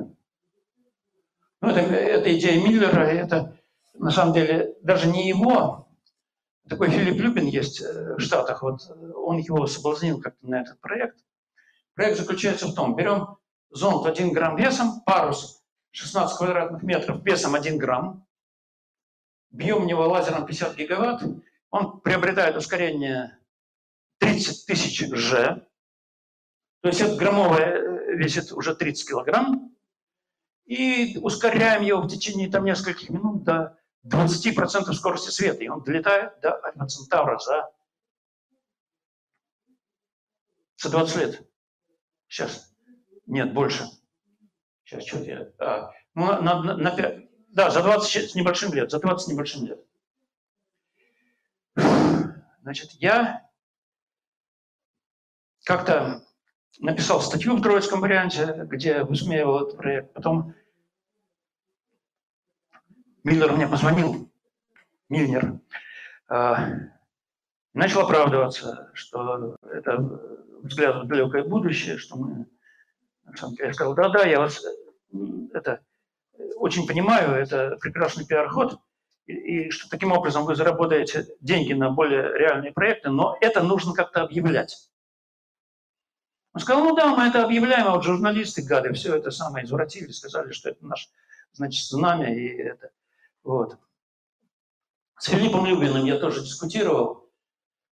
[1.61, 3.55] Ну, это, это идея Миллера, это
[3.93, 5.87] на самом деле даже не его.
[6.67, 8.79] Такой Филипп Люпин есть э, в Штатах, вот
[9.15, 11.17] он его соблазнил как-то на этот проект.
[11.93, 13.37] Проект заключается в том, берем
[13.69, 18.25] зонд 1 грамм весом, парус 16 квадратных метров весом 1 грамм,
[19.51, 21.23] бьем в него лазером 50 гигаватт,
[21.69, 23.38] он приобретает ускорение
[24.39, 25.67] 30 тысяч G,
[26.81, 29.75] то есть это граммовое э, весит уже 30 килограмм,
[30.65, 36.39] и ускоряем его в течение там, нескольких минут до 20% скорости света, и он долетает
[36.41, 37.69] до Альфа Центавра за,
[40.77, 41.49] за 20 лет.
[42.27, 42.73] Сейчас.
[43.25, 43.83] Нет, больше.
[44.85, 45.51] Сейчас, что я...
[45.59, 49.27] А, ну, на, на, на 5, да, за 20 с небольшим лет, за 20 с
[49.27, 49.85] небольшим лет.
[52.61, 53.48] Значит, я
[55.63, 56.23] как-то
[56.79, 60.13] написал статью в троицком варианте, где высмеивал этот проект.
[60.13, 60.53] Потом
[63.23, 64.31] Миллер мне позвонил,
[65.09, 65.59] Мильнер,
[66.27, 66.69] а,
[67.73, 69.97] начал оправдываться, что это
[70.63, 72.45] взгляд в далекое будущее, что мы...
[73.59, 74.63] Я сказал, да-да, я вас
[75.53, 75.81] это
[76.55, 78.79] очень понимаю, это прекрасный пиар-ход,
[79.27, 83.93] и, и что таким образом вы заработаете деньги на более реальные проекты, но это нужно
[83.93, 84.89] как-то объявлять.
[86.59, 90.11] Он сказал, ну да, мы это объявляем, а вот журналисты, гады, все это самое извратили,
[90.11, 91.09] сказали, что это наш,
[91.53, 92.91] значит, знамя и это.
[93.45, 93.77] Вот.
[95.17, 97.29] С Филиппом Любиным я тоже дискутировал.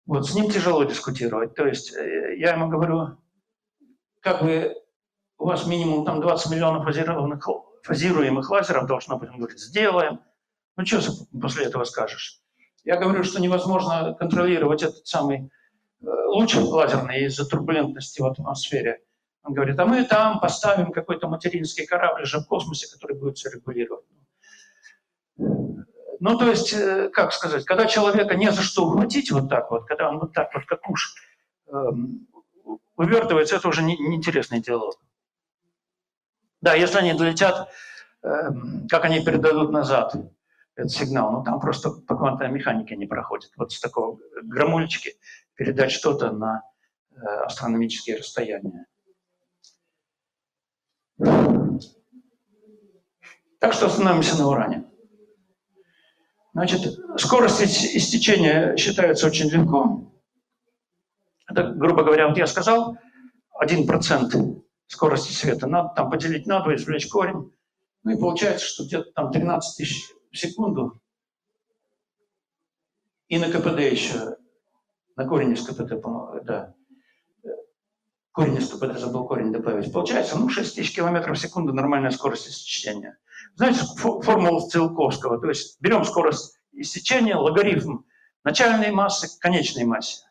[0.05, 1.55] Вот, с ним тяжело дискутировать.
[1.55, 3.17] То есть э, я ему говорю,
[4.19, 4.75] как вы,
[5.37, 7.47] у вас минимум там 20 миллионов фазированных,
[7.83, 9.29] фазируемых лазеров должно быть.
[9.29, 10.19] Он говорит, сделаем.
[10.75, 10.99] Ну, что
[11.41, 12.41] после этого скажешь?
[12.83, 15.51] Я говорю, что невозможно контролировать этот самый
[16.01, 19.01] луч лазерный из-за турбулентности в атмосфере.
[19.43, 23.49] Он говорит, а мы там поставим какой-то материнский корабль же в космосе, который будет все
[23.49, 24.05] регулировать.
[26.19, 29.85] Ну, то есть, э, как сказать, когда человека не за что ухватить вот так вот,
[29.85, 31.15] когда он вот так вот, как уж
[31.67, 32.27] эм,
[32.95, 34.99] вывертывается, это уже не диалог.
[36.59, 37.69] Да, если они долетят,
[38.23, 40.15] эм, как они передадут назад
[40.75, 43.51] этот сигнал, ну там просто по квантовой механике не проходит.
[43.55, 45.17] Вот с такого граммульчики
[45.57, 46.63] передать что-то на
[47.11, 47.15] э,
[47.45, 48.85] астрономические расстояния.
[53.59, 54.85] Так что остановимся на уране.
[56.53, 60.11] Значит, скорость истечения считается очень легко.
[61.47, 62.97] Это, грубо говоря, вот я сказал,
[63.61, 65.67] 1% скорости света.
[65.67, 67.51] Надо там поделить на 2, извлечь корень.
[68.03, 71.01] Ну и получается, что где-то там 13 тысяч в секунду.
[73.27, 74.36] И на КПД еще
[75.17, 75.99] на корень из КПД,
[76.43, 76.73] да.
[78.31, 79.91] Корень из КПД, забыл корень добавить.
[79.91, 83.17] Получается, ну, 6 тысяч километров в секунду нормальная скорость иссечения.
[83.55, 88.05] Знаете, формула Циолковского, то есть берем скорость иссечения, логарифм
[88.43, 90.23] начальной массы к конечной массе.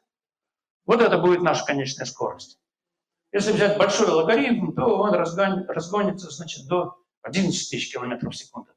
[0.86, 2.60] Вот это будет наша конечная скорость.
[3.32, 8.70] Если взять большой логарифм, то он разгонится значит, до 11 тысяч километров в секунду.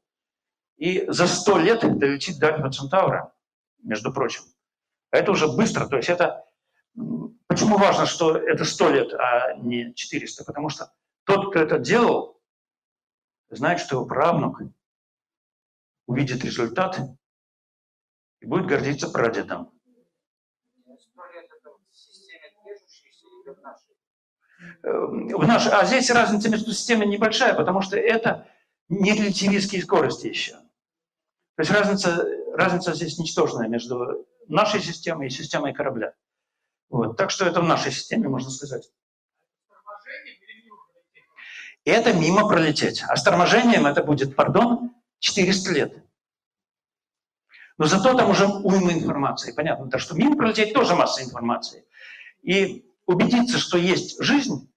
[0.78, 3.32] И за 100 лет долетит до Альфа Центавра,
[3.84, 4.42] между прочим.
[5.12, 5.88] Это уже быстро.
[5.88, 6.46] То есть это...
[7.48, 10.44] Почему важно, что это 100 лет, а не 400?
[10.44, 10.94] Потому что
[11.24, 12.40] тот, кто это делал,
[13.50, 14.62] знает, что его правнук
[16.06, 17.00] увидит результат
[18.40, 19.72] и будет гордиться прадедом.
[24.84, 28.48] В наш, а здесь разница между системами небольшая, потому что это
[28.90, 30.54] не релятивистские скорости еще.
[31.56, 36.14] То есть разница, разница здесь ничтожная между нашей системой и системой корабля.
[36.90, 37.18] Вот.
[37.18, 38.92] Так что это в нашей системе, можно сказать.
[41.86, 43.04] И это мимо пролететь.
[43.08, 46.04] А с торможением это будет, пардон, 400 лет.
[47.78, 49.54] Но зато там уже уйма информации.
[49.54, 51.86] Понятно, то, что мимо пролететь тоже масса информации.
[52.42, 54.72] И убедиться, что есть жизнь,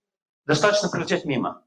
[0.46, 1.64] достаточно пролететь мимо.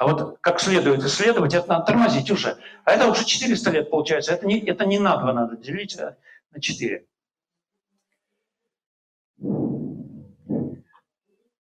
[0.00, 2.56] А вот как следует исследовать, это надо тормозить уже.
[2.84, 4.32] А это уже 400 лет получается.
[4.32, 6.16] Это не, это не на 2 надо делить, а
[6.52, 7.06] на 4.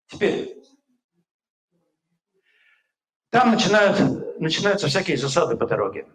[0.08, 0.58] Теперь,
[3.30, 6.08] там начинают, начинаются всякие засады по дороге.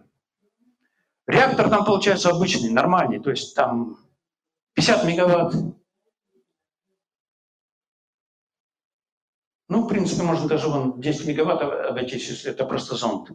[1.28, 3.98] Реактор там получается обычный, нормальный, то есть там
[4.74, 5.54] 50 мегаватт,
[9.70, 13.30] Ну, в принципе, можно даже вон 10 мегаватт обойтись, если это просто зонд.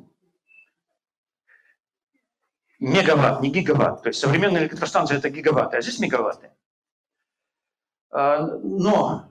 [2.78, 4.04] Мегаватт, не гигаватт.
[4.04, 6.52] То есть современная электростанция– это гигаватты, а здесь мегаватты.
[8.12, 9.30] А, но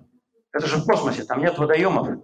[0.51, 2.23] это же в космосе, там нет водоемов,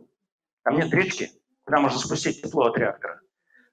[0.62, 1.30] там нет речки,
[1.64, 3.20] куда можно спустить тепло от реактора.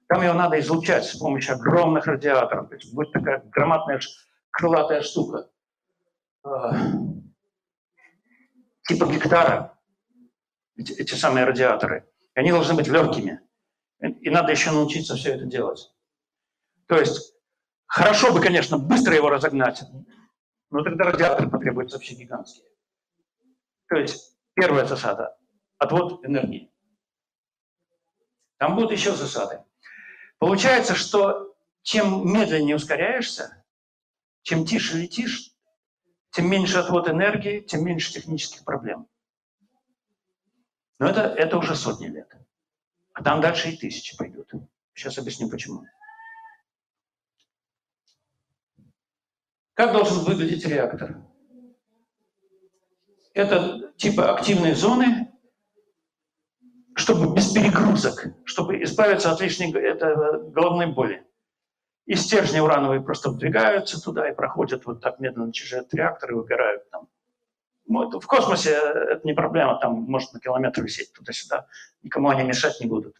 [0.08, 2.68] Там его надо излучать с помощью огромных радиаторов.
[2.68, 3.98] То есть будет такая громадная
[4.50, 5.48] крылатая штука.
[6.42, 6.76] А,
[8.86, 9.77] типа гектара
[10.78, 12.08] эти, самые радиаторы.
[12.34, 13.40] И они должны быть легкими.
[14.00, 15.92] И надо еще научиться все это делать.
[16.86, 17.34] То есть
[17.86, 19.82] хорошо бы, конечно, быстро его разогнать,
[20.70, 22.66] но тогда радиаторы потребуются вообще гигантские.
[23.88, 25.36] То есть первая засада–
[25.78, 26.70] отвод энергии.
[28.58, 29.64] Там будут еще засады.
[30.38, 33.64] Получается, что чем медленнее ускоряешься,
[34.42, 35.52] чем тише летишь,
[36.30, 39.08] тем меньше отвод энергии, тем меньше технических проблем.
[40.98, 42.28] Но это, это уже сотни лет.
[43.12, 44.50] А там дальше и тысячи пойдут.
[44.94, 45.84] Сейчас объясню почему.
[49.74, 51.22] Как должен выглядеть реактор?
[53.32, 55.32] Это типа активной зоны,
[56.96, 61.24] чтобы без перегрузок, чтобы избавиться от лишней это, головной боли.
[62.06, 66.34] И стержни урановые просто вдвигаются туда и проходят вот так медленно через этот реактор и
[66.34, 67.08] выгорают там
[67.88, 71.66] в космосе это не проблема, там может на километр висеть туда-сюда,
[72.02, 73.16] никому они мешать не будут.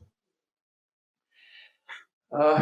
[2.30, 2.58] А,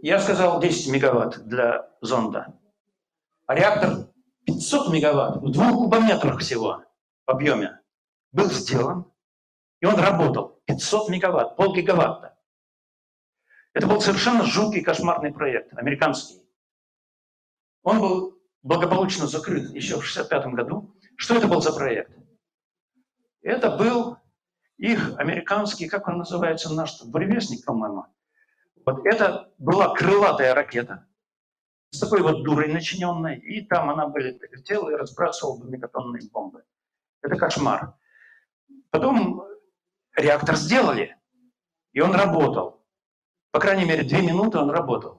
[0.00, 2.58] я сказал 10 мегаватт для зонда.
[3.46, 4.08] А реактор
[4.46, 6.84] 500 мегаватт в двух кубометрах всего
[7.26, 7.80] в объеме
[8.32, 9.10] был сделан,
[9.80, 10.62] и он работал.
[10.64, 12.38] 500 мегаватт, полгигаватта.
[13.74, 16.42] Это был совершенно жуткий, кошмарный проект, американский.
[17.82, 20.94] Он был благополучно закрыт еще в 1965 году.
[21.16, 22.12] Что это был за проект?
[23.42, 24.18] Это был
[24.76, 28.06] их американский, как он называется, наш буревестник, по-моему.
[28.86, 31.06] Вот это была крылатая ракета
[31.90, 36.64] с такой вот дурой начиненной, и там она бы летела и разбрасывала бы мегатонные бомбы.
[37.22, 37.94] Это кошмар.
[38.90, 39.42] Потом
[40.16, 41.16] реактор сделали,
[41.92, 42.84] и он работал.
[43.50, 45.17] По крайней мере, две минуты он работал.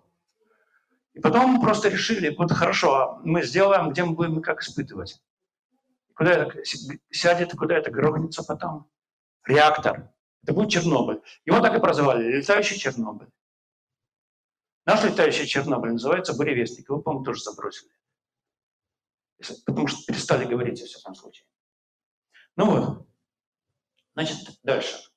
[1.20, 5.22] И потом просто решили, вот хорошо, а мы сделаем, где мы будем как испытывать.
[6.16, 6.64] Куда это
[7.12, 8.90] сядет, куда это грохнется потом.
[9.44, 10.14] Реактор.
[10.44, 11.22] Это будет Чернобыль.
[11.44, 13.28] Его так и прозвали, летающий Чернобыль.
[14.86, 16.88] Наш летающий Чернобыль называется буревестник.
[16.88, 17.92] Его, по-моему, тоже забросили.
[19.66, 21.46] Потому что перестали говорить, во всяком случае.
[22.56, 23.08] Ну вот.
[24.14, 25.09] Значит, дальше.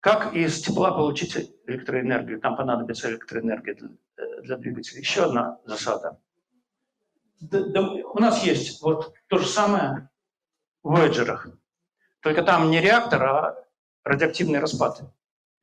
[0.00, 1.36] Как из тепла получить
[1.66, 2.40] электроэнергию?
[2.40, 5.00] Там понадобится электроэнергия для, э, для двигателя.
[5.00, 6.20] Еще одна засада.
[7.40, 10.08] Да, да, у нас есть вот то же самое
[10.82, 11.56] в Voyager.
[12.20, 13.64] Только там не реактор, а
[14.04, 15.02] радиоактивный распад.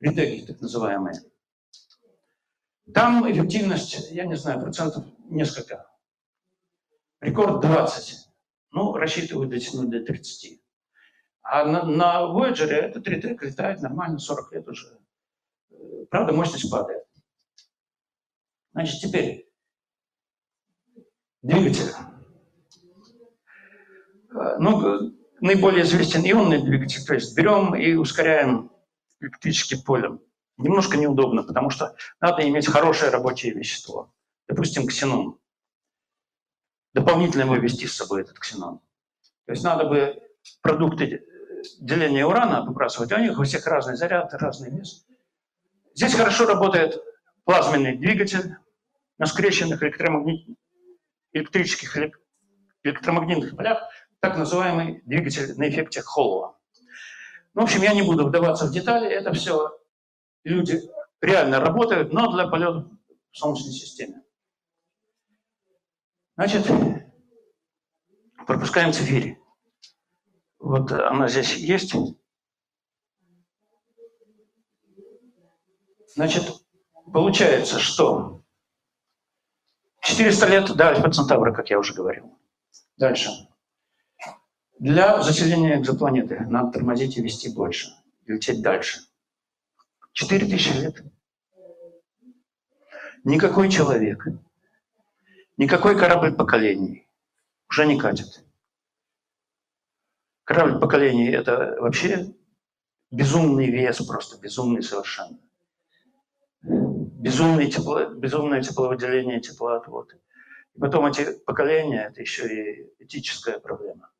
[0.00, 1.22] Редеги, так называемые.
[2.92, 5.90] Там эффективность, я не знаю, процентов несколько.
[7.20, 8.28] Рекорд 20.
[8.72, 10.60] Ну, рассчитывают дотянуть до 30.
[11.48, 14.98] А на, на Voyager этот ретрек летает нормально 40 лет уже.
[16.10, 17.04] Правда, мощность падает.
[18.72, 19.48] Значит, теперь
[21.42, 21.92] двигатель.
[24.32, 28.72] Э, ну, наиболее известен ионный двигатель, то есть берем и ускоряем
[29.20, 30.20] электрическим полем.
[30.56, 34.12] Немножко неудобно, потому что надо иметь хорошее рабочее вещество.
[34.48, 35.38] Допустим, ксенон.
[36.92, 38.80] Дополнительно вывести с собой этот ксенон.
[39.44, 40.20] То есть надо бы
[40.60, 41.24] продукты
[41.80, 45.06] деления урана выбрасывать, а у них у всех разный заряд, разный вес.
[45.94, 47.00] Здесь хорошо работает
[47.44, 48.56] плазменный двигатель
[49.18, 50.46] на скрещенных электромагнит...
[51.32, 51.96] электрических
[52.82, 53.82] электромагнитных полях,
[54.20, 56.58] так называемый двигатель на эффекте Холлова.
[57.54, 59.78] Ну, в общем, я не буду вдаваться в детали, это все
[60.44, 60.80] люди
[61.20, 62.88] реально работают, но для полета
[63.32, 64.22] в Солнечной системе.
[66.36, 66.66] Значит,
[68.46, 69.40] пропускаем цифири.
[70.66, 71.94] Вот она здесь есть.
[76.16, 76.42] Значит,
[77.12, 78.42] получается, что
[80.00, 82.36] 400 лет до Альфа Центавра, как я уже говорил.
[82.96, 83.30] Дальше.
[84.80, 87.94] Для заселения экзопланеты надо тормозить и вести больше,
[88.24, 89.02] и лететь дальше.
[90.14, 91.04] 4000 лет.
[93.22, 94.26] Никакой человек,
[95.56, 97.06] никакой корабль поколений
[97.68, 98.45] уже не катит.
[100.46, 102.32] Корабль поколений– это вообще
[103.10, 105.40] безумный вес, просто безумный совершенно.
[106.62, 110.14] Безумное, тепло, безумное тепловыделение, теплоотвод.
[110.74, 114.12] И потом эти поколения– это еще и этическая проблема.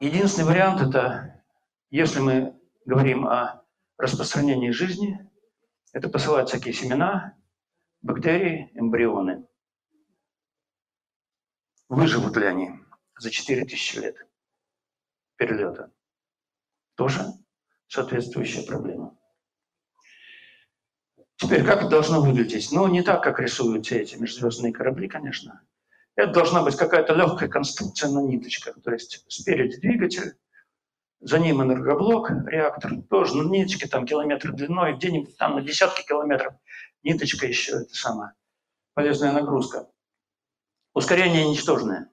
[0.00, 1.44] Единственный вариант– это,
[1.90, 3.62] если мы говорим о
[3.98, 5.28] распространении жизни,
[5.92, 7.36] это посылать всякие семена,
[8.00, 9.47] бактерии, эмбрионы.
[11.88, 12.70] Выживут ли они
[13.18, 14.26] за 4000 лет
[15.36, 15.92] перелета?
[16.94, 17.24] Тоже
[17.86, 19.16] соответствующая проблема.
[21.36, 22.72] Теперь, как это должно выглядеть?
[22.72, 25.62] Ну, не так, как рисуют все эти межзвездные корабли, конечно.
[26.16, 28.82] Это должна быть какая-то легкая конструкция на ниточках.
[28.82, 30.34] То есть спереди двигатель,
[31.20, 36.54] за ним энергоблок, реактор, тоже на ниточке, там километр длиной, где-нибудь там на десятки километров
[37.04, 38.34] ниточка еще, это самая
[38.94, 39.88] полезная нагрузка.
[40.98, 42.10] Ускорение ничтожное.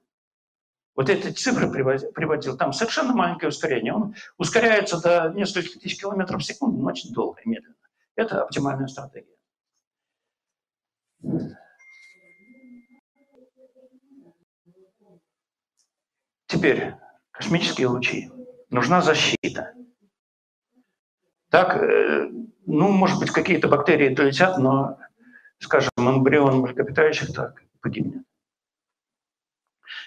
[0.94, 3.92] Вот эти цифры приводил, там совершенно маленькое ускорение.
[3.92, 7.74] Он ускоряется до нескольких тысяч километров в секунду, но очень долго и медленно.
[8.14, 9.34] Это оптимальная стратегия.
[16.46, 16.94] Теперь
[17.32, 18.30] космические лучи.
[18.70, 19.74] Нужна защита.
[21.50, 22.30] Так, э,
[22.66, 25.00] ну, может быть, какие-то бактерии долетят, но,
[25.58, 28.22] скажем, эмбрион млекопитающих так погибнет.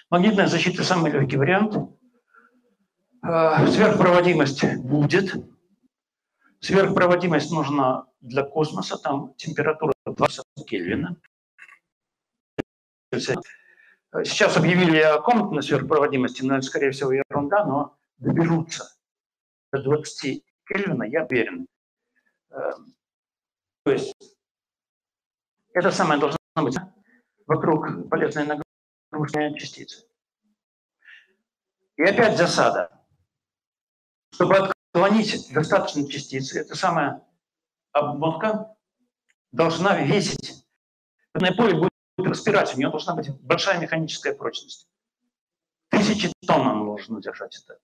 [0.10, 1.76] Магнитная защита– самый легкий вариант.
[3.24, 5.36] Э, сверхпроводимость будет.
[6.60, 11.16] Сверхпроводимость нужна для космоса, там температура 20 Кельвина.
[13.12, 18.92] Сейчас объявили о комнатной сверхпроводимости, но это, скорее всего, ерунда, но доберутся
[19.72, 21.68] до 20 Кельвина, я уверен.
[22.50, 22.96] Эм,
[23.84, 24.16] то есть
[25.74, 26.78] это самое должно быть
[27.46, 28.69] вокруг полезной нагрузки
[29.58, 30.06] частицы.
[31.98, 32.90] И опять засада.
[34.34, 37.22] Чтобы отклонить достаточно частицы, эта самая
[37.92, 38.76] обмотка
[39.52, 40.66] должна весить.
[41.34, 44.88] Поле будет распирать, у нее должна быть большая механическая прочность.
[45.90, 47.80] Тысячи тонн она должна держать это.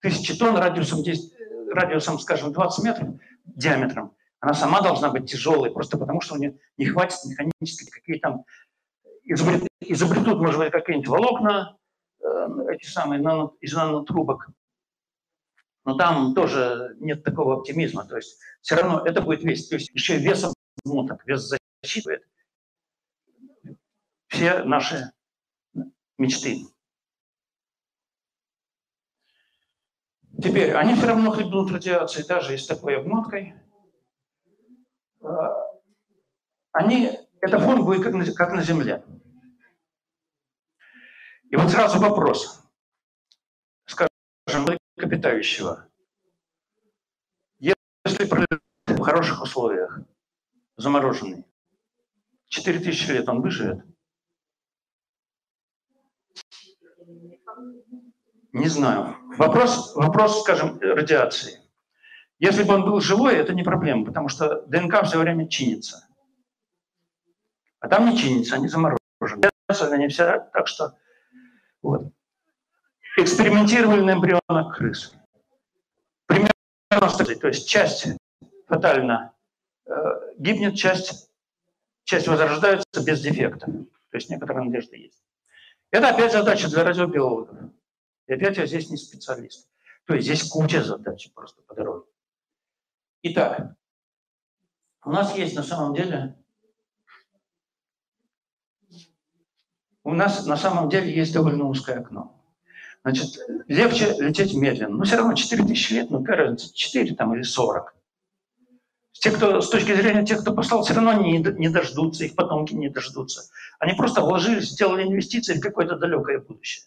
[0.00, 1.32] Тысячи тонн радиусом, 10,
[1.72, 3.08] радиусом, скажем, 20 метров
[3.44, 4.16] диаметром.
[4.40, 8.44] Она сама должна быть тяжелой, просто потому что у нее не хватит механических, какие там
[9.28, 11.76] изобрет, изобретут, может быть, какие-нибудь волокна,
[12.20, 12.24] э,
[12.70, 14.48] эти самые нано, из нанотрубок.
[15.84, 18.04] Но там тоже нет такого оптимизма.
[18.04, 19.70] То есть все равно это будет весить.
[19.70, 20.44] То есть еще и вес
[20.84, 22.20] обмоток, вес защиты
[24.28, 25.10] все наши
[26.18, 26.66] мечты.
[30.40, 33.54] Теперь, они все равно хлебнут радиации, даже с такой обмоткой.
[35.20, 35.66] А,
[36.70, 37.10] они,
[37.40, 39.02] это фон будет как на, как на Земле.
[41.50, 42.62] И вот сразу вопрос.
[43.86, 44.10] Скажем,
[44.96, 45.88] млекопитающего.
[47.58, 48.24] Если
[48.86, 50.00] в хороших условиях,
[50.76, 51.44] замороженный,
[52.48, 53.84] 4000 лет он выживет–
[58.52, 59.16] Не знаю.
[59.36, 61.60] Вопрос, вопрос, скажем, радиации.
[62.38, 66.08] Если бы он был живой, это не проблема, потому что ДНК все время чинится.
[67.80, 68.98] А там не чинится, они заморожены.
[69.68, 70.96] Они все так что...
[71.82, 72.12] Вот.
[73.16, 75.14] Экспериментировали на эмбрионах крыс.
[76.26, 76.50] Примерно,
[76.90, 78.08] то есть часть
[78.66, 79.34] фатально
[79.86, 79.92] э,
[80.38, 81.30] гибнет часть,
[82.04, 83.66] часть возрождается без дефекта.
[83.66, 85.22] То есть некоторая надежда есть.
[85.90, 87.58] Это опять задача для радиобиологов.
[88.26, 89.68] И опять я здесь не специалист.
[90.04, 92.06] То есть здесь куча задач просто по дороге.
[93.22, 93.74] Итак,
[95.04, 96.36] у нас есть на самом деле
[100.08, 102.34] у нас на самом деле есть довольно узкое окно.
[103.02, 104.96] Значит, легче лететь медленно.
[104.96, 107.94] Но все равно 4000 лет, ну какая разница, 4 там или 40.
[109.12, 112.72] Те, кто, с точки зрения тех, кто послал, все равно не, не дождутся, их потомки
[112.72, 113.50] не дождутся.
[113.80, 116.86] Они просто вложились, сделали инвестиции в какое-то далекое будущее.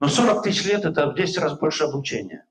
[0.00, 2.44] Но 40 тысяч лет– это в 10 раз больше обучения.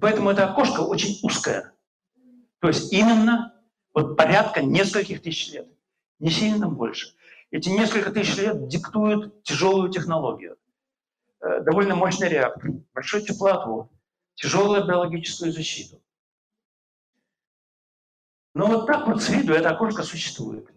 [0.00, 1.72] Поэтому это окошко очень узкое.
[2.58, 3.54] То есть именно
[3.94, 5.68] вот порядка нескольких тысяч лет,
[6.18, 7.14] не сильно больше.
[7.50, 10.56] Эти несколько тысяч лет диктуют тяжелую технологию.
[11.40, 13.90] Э, довольно мощный реактор, большой теплоотвод,
[14.34, 16.02] тяжелую биологическую защиту.
[18.54, 20.68] Но вот так вот с виду это окошко существует.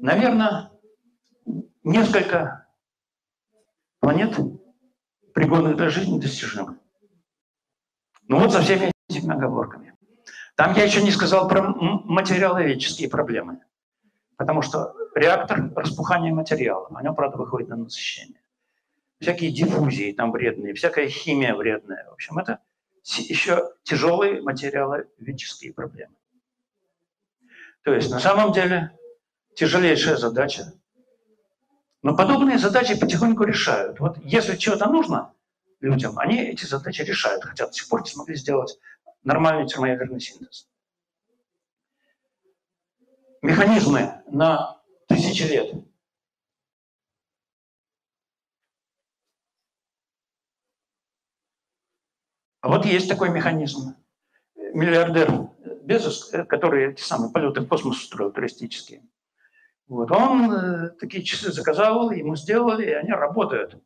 [0.00, 0.70] Наверное,
[1.82, 2.68] несколько
[3.98, 4.34] планет,
[5.34, 6.78] пригодных для жизни, достижимы.
[8.28, 8.92] Ну вот со всеми
[9.30, 9.94] этими оговорками.
[10.56, 13.60] Там я еще не сказал про материаловедческие проблемы.
[14.36, 18.40] Потому что реактор распухания материала, о нем, правда, выходит на насыщение.
[19.20, 22.06] Всякие диффузии там вредные, всякая химия вредная.
[22.08, 22.60] В общем, это
[23.02, 26.14] еще тяжелые материаловедческие проблемы.
[27.82, 28.92] То есть на самом деле
[29.54, 30.72] тяжелейшая задача
[32.02, 34.00] но подобные задачи потихоньку решают.
[34.00, 35.34] Вот если чего-то нужно
[35.80, 38.78] людям, они эти задачи решают, хотя до сих пор не смогли сделать
[39.22, 40.68] нормальный термоядерный синтез.
[43.42, 45.74] Механизмы на тысячи лет.
[52.60, 53.96] А вот есть такой механизм.
[54.74, 55.48] Миллиардер
[55.82, 59.02] Безос, который эти самые полеты в космос устроил туристические,
[59.90, 63.76] вот он э, такие часы заказал, ему сделали, и они работают.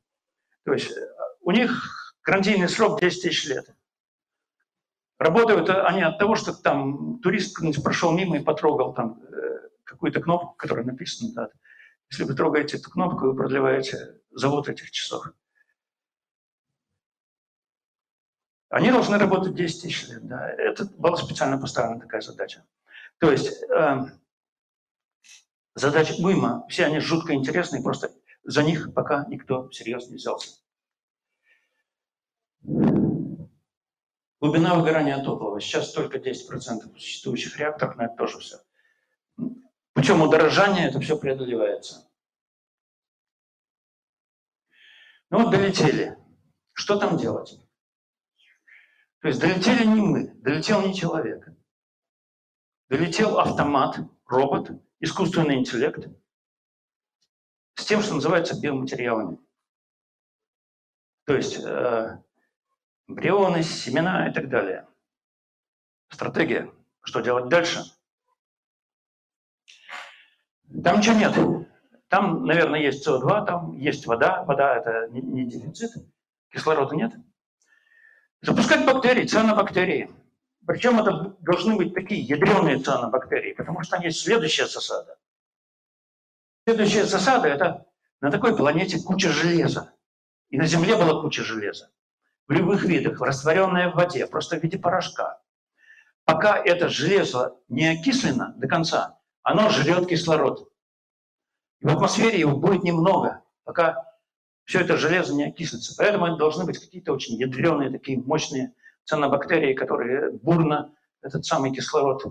[0.65, 1.01] То есть э,
[1.41, 3.75] у них гарантийный срок 10 тысяч лет.
[5.19, 10.55] Работают они от того, что там турист прошел мимо и потрогал там э, какую-то кнопку,
[10.55, 11.57] которая написана дата.
[12.11, 15.27] Если вы трогаете эту кнопку, вы продлеваете завод этих часов.
[18.69, 20.27] Они должны работать 10 тысяч лет.
[20.27, 20.51] Да.
[20.51, 22.65] Это была специально поставлена такая задача.
[23.19, 24.07] То есть э,
[25.75, 28.13] Задача уйма, все они жутко интересные, просто
[28.45, 30.61] за них пока никто всерьез не взялся.
[34.41, 35.61] Глубина выгорания топлива.
[35.61, 38.59] Сейчас только 10% существующих реакторов, но это тоже все.
[39.95, 42.11] Путем удорожания это все преодолевается.
[45.31, 46.17] Ну вот долетели.
[46.73, 47.59] Что там делать?
[49.21, 51.49] То есть долетели не мы, долетел не человек.
[52.89, 54.71] Долетел автомат, робот,
[55.01, 56.09] искусственный интеллект
[57.77, 59.39] с тем, что называется биоматериалами.
[61.25, 62.23] То есть э,
[63.09, 64.87] эмбрионы, семена и так далее.
[66.11, 66.71] Стратегия.
[67.03, 67.83] Что делать дальше?
[70.83, 71.69] Там ничего нет.
[72.09, 74.45] Там, наверное, есть СО2, там есть вода.
[74.45, 75.91] Вода– это не, дефицит.
[76.51, 77.13] Кислорода нет.
[78.41, 80.11] Запускать бактерии, цианобактерии–
[80.67, 85.19] причем это должны быть такие ядреные цианобактерии, потому что есть следующая засада.
[86.67, 87.87] Следующая засада– это
[88.21, 89.93] на такой планете куча железа.
[90.49, 91.91] И на Земле была куча железа.
[92.47, 95.41] В любых видах, растворенное в воде, просто в виде порошка.
[96.25, 100.71] Пока это железо не окислено до конца, оно жрет кислород.
[101.81, 104.05] В атмосфере его будет немного, пока
[104.65, 105.95] все это железо не окислится.
[105.97, 108.73] Поэтому это должны быть какие-то очень ядреные, такие мощные
[109.05, 112.23] цианобактерии, которые бурно этот самый кислород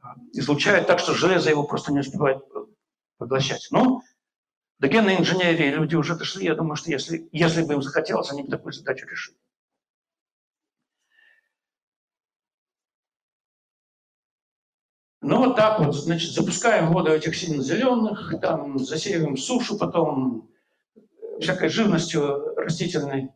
[0.00, 2.42] а, излучают так, что железо его просто не успевает
[3.18, 3.66] поглощать.
[3.70, 3.97] Но
[4.78, 6.44] до генной инженерии люди уже дошли.
[6.46, 9.36] Я думаю, что если, если бы им захотелось, они бы такую задачу решили.
[15.20, 20.48] Ну вот так вот, значит, запускаем воду этих сине-зеленых, там засеиваем сушу, потом
[21.40, 23.32] всякой живностью растительной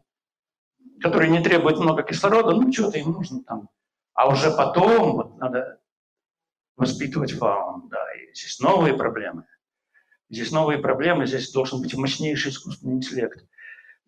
[1.02, 3.68] которые не требуют много кислорода, ну, что-то им нужно там.
[4.14, 5.80] А уже потом вот, надо
[6.76, 9.44] воспитывать фауну, да, и здесь новые проблемы.
[10.32, 13.44] Здесь новые проблемы, здесь должен быть мощнейший искусственный интеллект.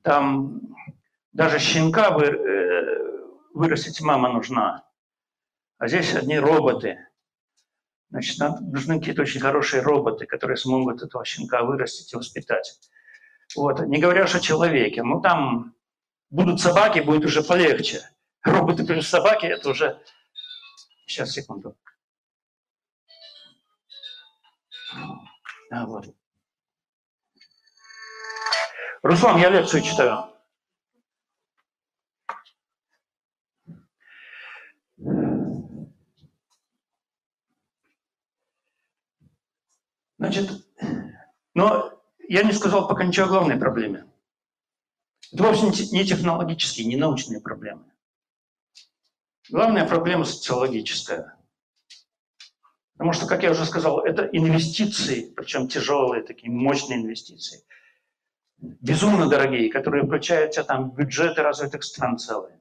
[0.00, 0.62] Там
[1.34, 4.88] даже щенка вы, э, вырастить мама нужна,
[5.76, 6.96] а здесь одни роботы.
[8.08, 12.80] Значит, нам нужны какие-то очень хорошие роботы, которые смогут этого щенка вырастить и воспитать.
[13.54, 13.80] Вот.
[13.80, 15.02] Не говоря уж о человеке.
[15.02, 15.74] Ну, там
[16.30, 18.00] будут собаки, будет уже полегче.
[18.42, 20.00] Роботы плюс собаки– это уже...
[21.06, 21.76] Сейчас, секунду.
[25.70, 26.14] Вот.
[29.02, 30.30] Руслан, я лекцию читаю.
[40.18, 40.66] Значит,
[41.52, 44.06] но я не сказал пока ничего о главной проблеме.
[45.32, 47.84] Это вовсе не технологические, не научные проблемы.
[49.50, 51.33] Главная проблема социологическая.
[52.94, 57.64] Потому что, как я уже сказал, это инвестиции, причем тяжелые, такие мощные инвестиции.
[58.56, 62.60] Безумно дорогие, которые включают в там бюджеты развитых стран целые.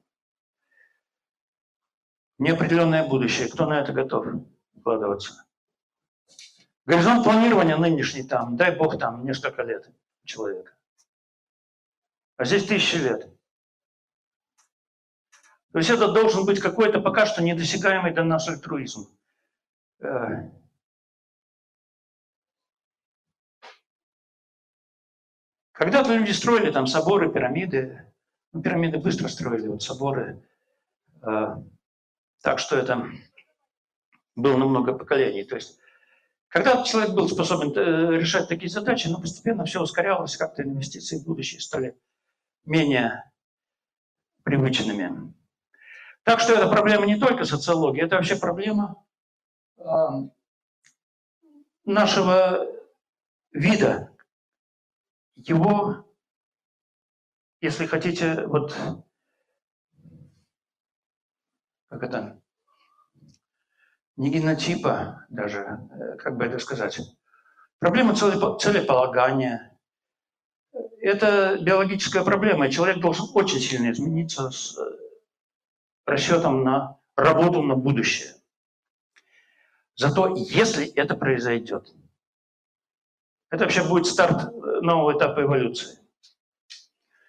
[2.38, 3.48] Неопределенное будущее.
[3.48, 4.26] Кто на это готов
[4.76, 5.46] вкладываться?
[6.84, 9.88] Горизонт планирования нынешний там, дай бог там, несколько лет
[10.24, 10.74] человека.
[12.36, 13.30] А здесь тысячи лет.
[15.72, 19.08] То есть это должен быть какой-то пока что недосягаемый для нас альтруизм.
[20.04, 20.50] Э.
[25.72, 28.12] Когда-то люди строили там соборы, пирамиды.
[28.52, 30.46] Ну, пирамиды быстро строили, вот соборы.
[31.22, 31.56] Э,
[32.42, 33.10] так что это
[34.36, 35.44] было на много поколений.
[35.44, 35.80] То есть
[36.48, 41.24] когда человек был способен э, решать такие задачи, но постепенно все ускорялось, как-то инвестиции в
[41.24, 41.98] будущее стали
[42.64, 43.32] менее
[44.44, 45.34] привычными.
[46.22, 49.03] Так что это проблема не только социологии, это вообще проблема
[51.84, 52.66] нашего
[53.52, 54.10] вида,
[55.36, 56.06] его,
[57.60, 58.76] если хотите, вот
[61.88, 62.40] как это,
[64.16, 65.58] не генотипа даже,
[65.90, 67.00] э, как бы это сказать.
[67.78, 69.78] Проблема целеполагания.
[71.00, 74.82] Это биологическая проблема, и человек должен очень сильно измениться с э,
[76.06, 78.34] расчетом на работу на будущее.
[79.96, 81.94] Зато если это произойдет,
[83.50, 85.98] это вообще будет старт э, нового этапа эволюции.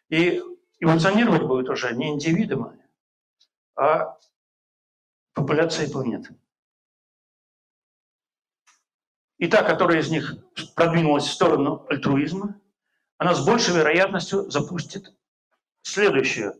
[0.09, 0.41] И
[0.79, 2.79] эволюционировать будет уже не индивидуумы,
[3.75, 4.17] а
[5.33, 6.35] популяции планеты.
[9.37, 10.35] И та, которая из них
[10.75, 12.59] продвинулась в сторону альтруизма,
[13.17, 15.13] она с большей вероятностью запустит
[15.81, 16.59] следующую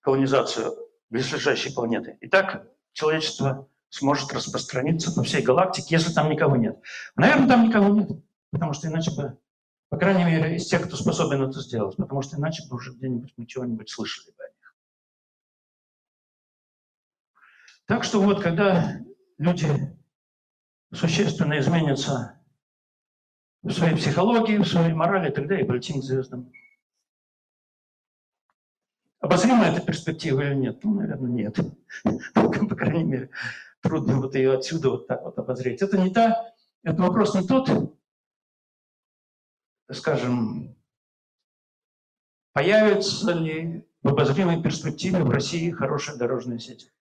[0.00, 0.74] колонизацию
[1.10, 2.16] близлежащей планеты.
[2.20, 6.78] И так человечество сможет распространиться по всей галактике, если там никого нет.
[7.16, 8.10] Наверное, там никого нет,
[8.50, 9.38] потому что иначе бы,
[9.88, 13.32] по крайней мере, из тех, кто способен это сделать, потому что иначе бы уже где-нибудь
[13.36, 14.74] мы чего-нибудь слышали бы о них.
[17.86, 19.00] Так что вот, когда
[19.38, 19.96] люди
[20.92, 22.40] существенно изменится
[23.62, 26.52] в своей психологии, в своей морали, тогда и полетим к звездам.
[29.20, 30.84] Обозрима эта перспектива или нет?
[30.84, 31.56] Ну, наверное, нет.
[32.34, 33.30] По крайней мере,
[33.80, 35.82] трудно вот ее отсюда вот так вот обозреть.
[35.82, 36.52] Это не та,
[36.82, 37.70] это вопрос не тот,
[39.90, 40.76] скажем,
[42.52, 46.92] появится ли в обозримой перспективе в России хорошая дорожная сеть.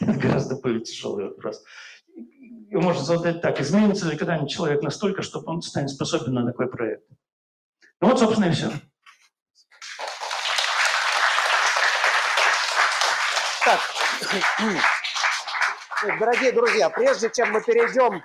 [0.00, 1.62] Это гораздо более тяжелый вопрос.
[2.14, 3.60] Его можно задать так.
[3.60, 7.08] Изменится ли когда-нибудь человек настолько, чтобы он станет способен на такой проект?
[8.00, 8.70] Ну вот, собственно, и все.
[13.64, 13.80] Так,
[16.18, 18.22] дорогие друзья, прежде чем мы перейдем,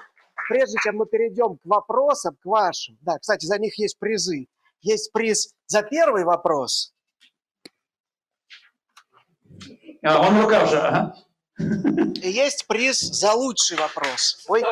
[0.50, 4.48] прежде чем мы перейдем к вопросам, к вашим, да, кстати, за них есть призы.
[4.82, 6.94] Есть приз за первый вопрос.
[10.04, 11.16] А, он в руках же, ага.
[11.60, 14.44] И есть приз за лучший вопрос.
[14.48, 14.64] Ой,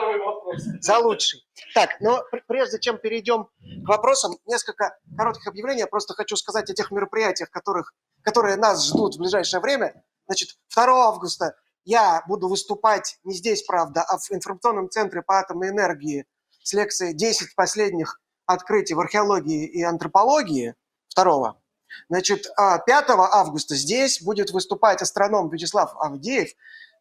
[0.79, 1.45] за лучший.
[1.75, 3.45] Так, но прежде чем перейдем
[3.85, 5.81] к вопросам, несколько коротких объявлений.
[5.81, 7.93] Я просто хочу сказать о тех мероприятиях, которых,
[8.23, 10.03] которые нас ждут в ближайшее время.
[10.29, 11.55] Значит, 2 августа
[11.85, 16.27] я буду выступать не здесь, правда, а в информационном центре по атомной энергии
[16.61, 20.75] с лекцией «10 последних открытий в археологии и антропологии»
[21.15, 21.57] 2
[22.09, 26.49] Значит, 5 а, августа здесь будет выступать астроном Вячеслав Авдеев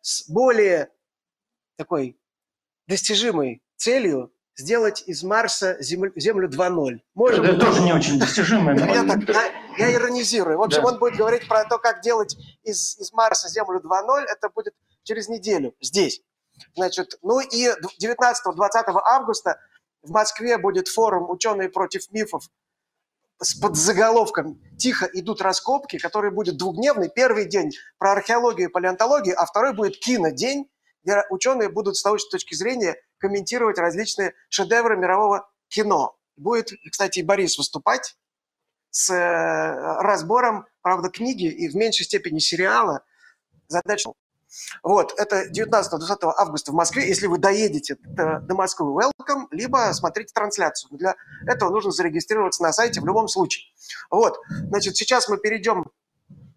[0.01, 0.91] с более
[1.77, 2.19] такой
[2.87, 7.01] достижимой целью сделать из Марса Землю, землю 2.0.
[7.15, 8.75] Можем это тоже не очень достижимое.
[8.75, 10.59] Я, так, я, иронизирую.
[10.59, 10.89] В общем, да.
[10.89, 14.25] он будет говорить про то, как делать из, из Марса Землю 2.0.
[14.25, 16.23] Это будет через неделю здесь.
[16.75, 19.61] Значит, ну и 19-20 августа
[20.03, 22.49] в Москве будет форум «Ученые против мифов»
[23.41, 27.09] с подзаголовком «Тихо идут раскопки», который будет двухдневный.
[27.09, 30.69] Первый день про археологию и палеонтологию, а второй будет кинодень,
[31.05, 36.17] где ученые будут с научной точки зрения комментировать различные шедевры мирового кино.
[36.37, 38.17] Будет, кстати, и Борис выступать.
[38.91, 43.03] С э, разбором, правда, книги и в меньшей степени сериала
[43.69, 44.11] «Задача».
[44.83, 47.07] Вот, это 19-20 августа в Москве.
[47.07, 50.97] Если вы доедете до Москвы, welcome, либо смотрите трансляцию.
[50.97, 51.17] Для
[51.47, 53.67] этого нужно зарегистрироваться на сайте в любом случае.
[54.11, 55.85] Вот, значит, сейчас мы перейдем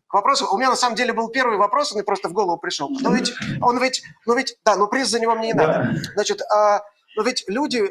[0.07, 0.47] к вопросу.
[0.51, 2.89] У меня на самом деле был первый вопрос, он просто в голову пришел.
[2.89, 5.95] Но ведь, он ведь, ну ведь, да, но приз за него мне не надо.
[6.13, 6.81] Значит, а,
[7.15, 7.89] но ведь люди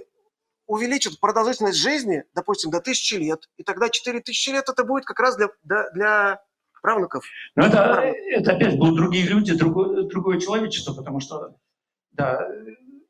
[0.70, 5.36] увеличат продолжительность жизни, допустим, до тысячи лет, и тогда 4000 лет это будет как раз
[5.36, 6.42] для, для, для
[6.80, 7.24] правнуков.
[7.56, 11.56] Но это, это опять будут другие люди, другое, другое человечество, потому что,
[12.12, 12.46] да,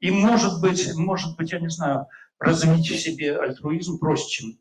[0.01, 2.07] и может быть, может быть, я не знаю,
[2.39, 4.59] развить в себе альтруизм проще, чем,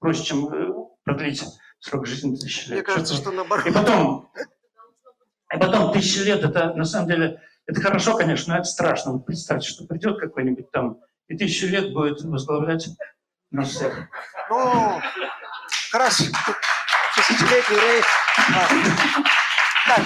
[0.00, 0.72] проще, чем э,
[1.04, 1.44] продлить
[1.78, 2.78] срок жизни тысячи лет.
[2.78, 3.66] Мне кажется, что наоборот.
[3.66, 4.32] И потом,
[5.54, 9.12] и потом тысячи лет, это на самом деле, это хорошо, конечно, но это страшно.
[9.12, 10.98] Вот представьте, что придет какой-нибудь там
[11.30, 12.88] и тысячу лет будет возглавлять
[13.52, 14.08] нас всех.
[14.50, 15.00] Ну,
[15.92, 16.24] хорошо.
[17.14, 18.06] Тысячелетний рейх.
[19.86, 20.02] Так,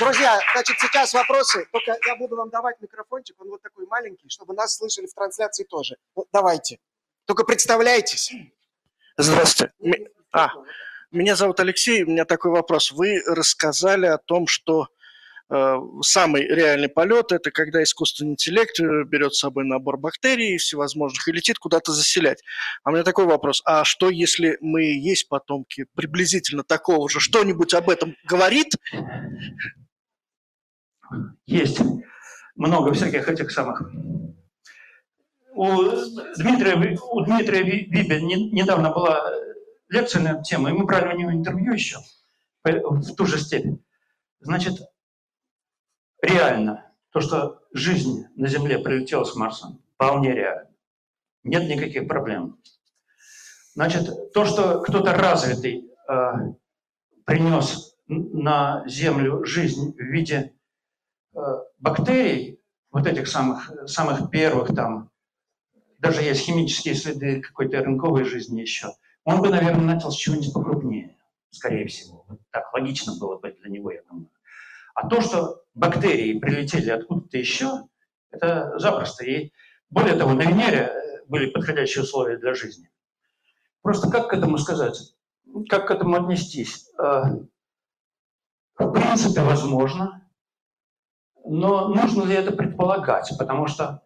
[0.00, 1.66] друзья, значит, сейчас вопросы.
[1.70, 5.64] Только я буду вам давать микрофончик, он вот такой маленький, чтобы нас слышали в трансляции
[5.64, 5.96] тоже.
[6.16, 6.80] Вот давайте.
[7.26, 8.32] Только представляйтесь.
[9.16, 9.72] Здравствуйте.
[10.32, 10.50] А,
[11.12, 12.90] меня зовут Алексей, у меня такой вопрос.
[12.90, 14.88] Вы рассказали о том, что
[16.02, 21.32] самый реальный полет– это когда искусственный интеллект э, берет с собой набор бактерий всевозможных и
[21.32, 22.42] летит куда-то заселять.
[22.82, 23.62] А у меня такой вопрос.
[23.64, 27.20] А что, если мы есть потомки приблизительно такого же?
[27.20, 28.74] Что-нибудь об этом говорит?
[31.46, 31.80] Есть
[32.56, 33.82] много всяких этих самых
[35.56, 35.82] у
[36.36, 39.32] Дмитрия, у Дмитрия Вибе недавно была
[39.88, 41.96] лекция на эту тему, и мы брали у него интервью еще
[42.62, 43.82] в ту же степень.
[44.40, 44.80] Значит,
[46.20, 50.70] реально, то, что жизнь на Земле прилетела с Марса, вполне реально.
[51.44, 52.58] Нет никаких проблем.
[53.74, 56.32] Значит, то, что кто-то развитый э,
[57.24, 60.54] принес на Землю жизнь в виде
[61.34, 61.38] э,
[61.78, 62.60] бактерий,
[62.90, 65.10] вот этих самых, самых первых там,
[65.98, 68.92] даже есть химические следы какой-то рынковой жизни еще–
[69.26, 71.16] он бы, наверное, начал с чего-нибудь покрупнее,
[71.50, 72.24] скорее всего.
[72.52, 74.30] Так логично было бы для него, я думаю.
[74.96, 77.82] А то, что бактерии прилетели откуда-то еще,
[78.30, 79.26] это запросто.
[79.26, 79.52] И
[79.90, 82.90] более того, на Венере э, были подходящие условия для жизни.
[83.82, 85.14] Просто как к этому сказать?
[85.68, 86.90] Как к этому отнестись?
[86.98, 87.24] Э,
[88.78, 90.26] в принципе, возможно.
[91.44, 93.30] Но нужно ли это предполагать?
[93.38, 94.02] Потому что,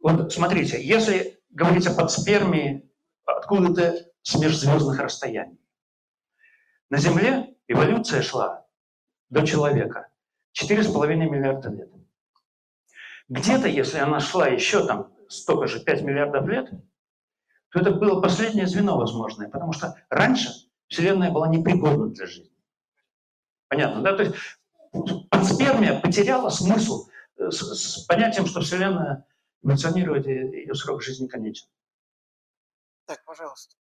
[0.00, 2.90] вот смотрите, если говорить о подспермии
[3.26, 5.60] откуда-то с межзвездных расстояний.
[6.88, 8.67] На Земле эволюция шла
[9.30, 10.08] до человека
[10.60, 11.90] 4,5 миллиарда лет.
[13.28, 16.70] Где-то, если она шла еще там столько же, 5 миллиардов лет,
[17.70, 20.48] то это было последнее звено возможное, потому что раньше
[20.88, 22.56] Вселенная была непригодна для жизни.
[23.68, 24.16] Понятно, да?
[24.16, 24.36] То есть
[25.30, 29.26] панспермия потеряла смысл э, с, с понятием, что Вселенная
[29.62, 31.68] эволюционирует, и ее срок жизни конечен.
[33.04, 33.74] Так, пожалуйста.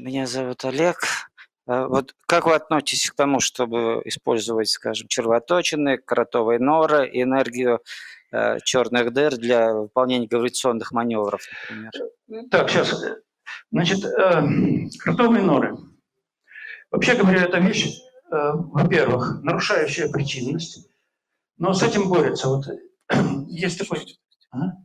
[0.00, 0.96] Меня зовут Олег.
[1.66, 7.82] А вот как вы относитесь к тому, чтобы использовать, скажем, червоточины, кротовые норы, энергию
[8.32, 12.48] э, черных дыр для выполнения гравитационных маневров, например?
[12.50, 13.04] Так, сейчас.
[13.70, 14.42] Значит, э,
[15.00, 15.76] кротовые норы.
[16.90, 18.00] Вообще говоря, это вещь,
[18.32, 20.88] э, во-первых, нарушающая причинность,
[21.58, 22.48] но с этим борется.
[22.48, 22.64] Вот
[23.48, 24.00] есть такой...
[24.50, 24.79] А?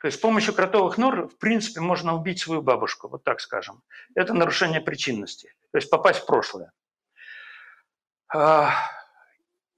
[0.00, 3.82] То есть с помощью кротовых нор, в принципе, можно убить свою бабушку, вот так скажем.
[4.14, 6.72] Это нарушение причинности, то есть попасть в прошлое.
[8.32, 8.74] А,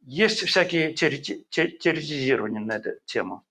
[0.01, 3.45] есть всякие теоретизирования на эту тему.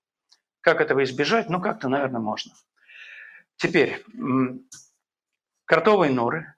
[0.61, 1.49] Как этого избежать?
[1.49, 2.53] Ну, как-то, наверное, можно.
[3.55, 4.03] Теперь,
[5.65, 6.53] кротовые норы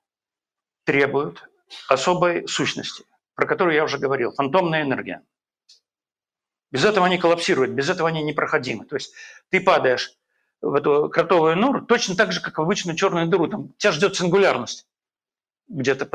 [0.84, 1.48] требуют
[1.88, 3.06] особой сущности,
[3.36, 5.24] про которую я уже говорил, фантомная энергия.
[6.72, 8.86] Без этого они коллапсируют, без этого они непроходимы.
[8.86, 9.14] То есть
[9.50, 10.14] ты падаешь
[10.62, 13.48] в эту кротовую нору точно так же, как в обычную черную дыру.
[13.48, 14.88] Там тебя ждет сингулярность
[15.68, 16.10] где-то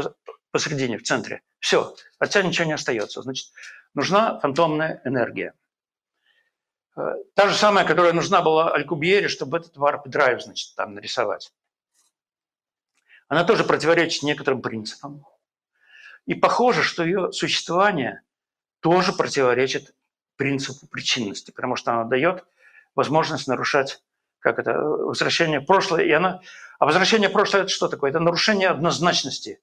[0.50, 1.42] посередине, в центре.
[1.58, 3.22] Все, от тебя ничего не остается.
[3.22, 3.52] Значит,
[3.94, 5.52] нужна фантомная энергия.
[6.96, 11.52] Э, та же самая, которая нужна была Алькубьере, чтобы этот warp drive, значит, там нарисовать.
[13.28, 15.26] Она тоже противоречит некоторым принципам.
[16.26, 18.22] И похоже, что ее существование
[18.80, 19.94] тоже противоречит
[20.36, 22.44] принципу причинности, потому что она дает
[22.94, 24.02] возможность нарушать
[24.38, 26.04] как это, возвращение прошлое.
[26.04, 26.40] И она,
[26.78, 28.10] а возвращение прошлое– это что такое?
[28.10, 29.60] Это нарушение однозначности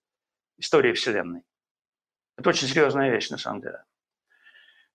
[0.57, 1.43] истории Вселенной.
[2.37, 3.83] Это очень серьезная вещь, на самом деле.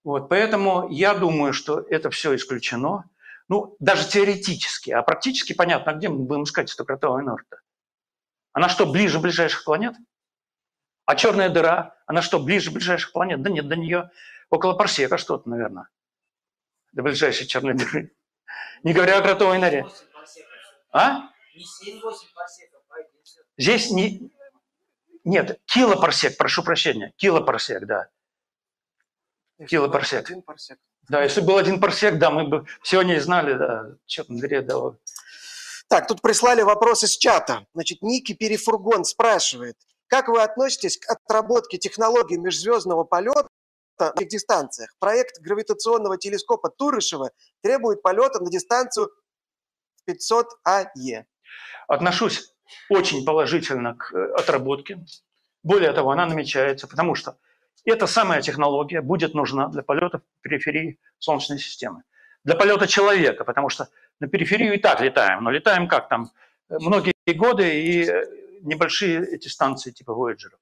[0.04, 3.04] Вот, поэтому я думаю, что это все исключено.
[3.48, 7.56] Ну, даже теоретически, а практически понятно, где мы будем искать нору -то?
[8.52, 9.94] Она что, ближе ближайших планет?
[11.06, 13.40] А черная дыра, она что, ближе ближайших планет?
[13.40, 14.10] Да нет, до нее
[14.50, 15.88] около парсека что-то, наверное.
[16.92, 18.12] До ближайшей черной дыры.
[18.82, 19.86] Не говоря о кротовой норе.
[20.90, 21.30] А?
[23.56, 24.32] Здесь не...
[25.24, 27.12] Нет, килопарсек, прошу прощения.
[27.16, 28.08] Килопарсек, да.
[29.68, 30.20] Килопарсек.
[30.20, 30.78] Один парсек.
[31.08, 34.62] Да, если был один парсек, да, мы бы сегодня и знали, да, что на дыре,
[34.62, 34.94] да.
[35.88, 37.66] Так, тут прислали вопрос из чата.
[37.74, 39.76] Значит, Ники Перефургон спрашивает,
[40.06, 43.48] как вы относитесь к отработке технологий межзвездного полета
[44.00, 44.94] этих дистанциях?
[44.98, 47.30] Проект гравитационного телескопа Турышева
[47.62, 49.10] требует полета на дистанцию
[50.06, 51.26] 500 АЕ.
[51.86, 52.52] Отношусь
[52.88, 55.04] очень положительно к э, отработке.
[55.62, 57.36] Более того, она намечается, потому что
[57.84, 62.02] эта самая технология будет нужна для полета периферии Солнечной системы.
[62.44, 63.88] Для полета человека, потому что
[64.20, 66.30] на периферию и так летаем, но летаем как там
[66.68, 68.04] многие годы и
[68.62, 70.54] небольшие эти станции типа Voyager.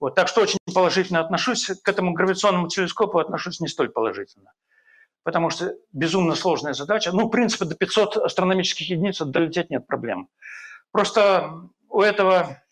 [0.00, 4.52] Вот, так что очень положительно отношусь к этому гравитационному телескопу, отношусь не столь положительно.
[5.22, 7.12] Потому что безумно сложная задача.
[7.12, 10.28] Ну, в принципе, до 500 астрономических единиц долететь нет проблем.
[10.92, 12.62] Просто у этого,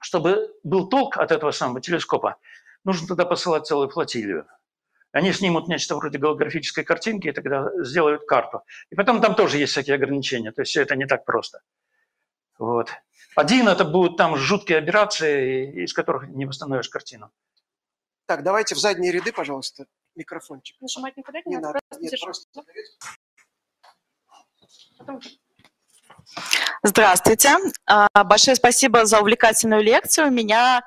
[0.00, 2.36] чтобы был толк от этого самого телескопа,
[2.84, 4.46] нужно тогда посылать целую флотилию.
[5.12, 8.62] Они снимут нечто вроде голографической картинки и тогда сделают карту.
[8.90, 11.60] И потом там тоже есть всякие ограничения, то есть все это не так просто.
[12.58, 12.90] Вот.
[13.34, 17.30] Один это будут там жуткие операции, из которых не восстановишь картину.
[18.26, 20.80] Так, давайте в задние ряды, пожалуйста, микрофончик.
[20.80, 21.80] Нажимать никуда не, Не надо, надо.
[21.88, 22.62] просто Нет, просто
[24.98, 25.20] Потом-
[26.84, 27.56] Здравствуйте.
[27.86, 30.28] А, Большое спасибо за увлекательную лекцию.
[30.28, 30.82] У меня,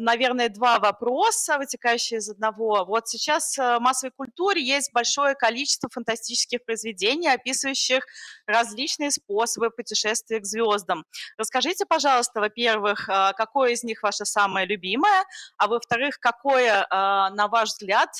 [0.00, 2.84] наверное, два вопроса, вытекающие из одного.
[2.84, 8.04] Вот сейчас э, в массовой культуре есть большое количество фантастических произведений, описывающих
[8.46, 11.04] различные способы путешествия к звездам.
[11.36, 15.24] Расскажите, пожалуйста, во-первых, а, какое из них ваше самое любимое,
[15.58, 18.10] а во-вторых, какое, а, на ваш взгляд,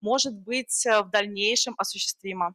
[0.00, 2.54] может быть э, в дальнейшем осуществимо?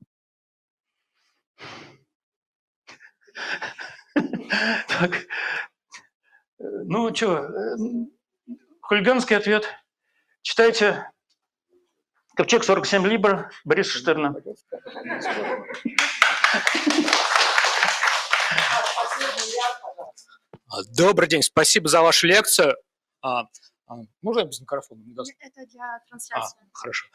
[4.87, 5.15] Так.
[6.59, 7.49] Э, Ну, что,
[8.83, 9.65] хулиганский ответ.
[10.41, 11.09] Читайте
[12.35, 14.35] «Ковчег 47 Либр» Бориса Штерна.
[20.69, 22.75] А, Добрый день, спасибо за вашу лекцию.
[23.21, 23.43] А,
[23.87, 25.01] а, Можно я без микрофона?
[25.39, 26.57] Это для А, трансляции.
[26.73, 27.07] хорошо.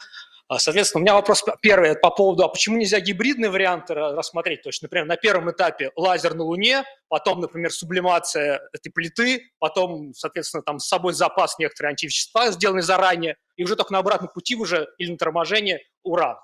[0.49, 4.63] А, Соответственно, у меня вопрос первый по поводу, а почему нельзя гибридные варианты ра- рассмотреть?
[4.63, 10.11] То есть, например, на первом этапе лазер на Луне, потом, например, сублимация этой плиты, потом,
[10.15, 14.55] соответственно, там с собой запас некоторые антивещества, сделанные заранее, и уже только на обратном пути
[14.55, 16.37] уже или на торможение уран.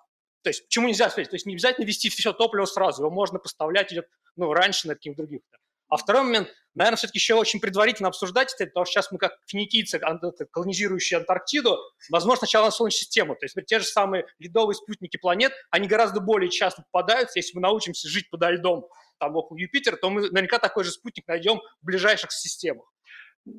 [0.43, 1.09] То есть, почему нельзя?
[1.09, 4.93] То есть, не обязательно вести все топливо сразу, его можно поставлять идет, ну, раньше на
[4.93, 5.41] каких-то других.
[5.88, 9.33] А второй момент, наверное, все-таки еще очень предварительно обсуждать это, потому что сейчас мы как
[9.45, 9.99] финикийцы,
[10.51, 11.77] колонизирующие Антарктиду,
[12.09, 13.36] возможно, сначала на Солнечную систему.
[13.36, 17.39] То есть те же самые ледовые спутники планет, они гораздо более часто попадаются.
[17.39, 18.88] Если мы научимся жить подо льдом
[19.19, 22.91] там около Юпитера, то мы наверняка такой же спутник найдем в ближайших системах.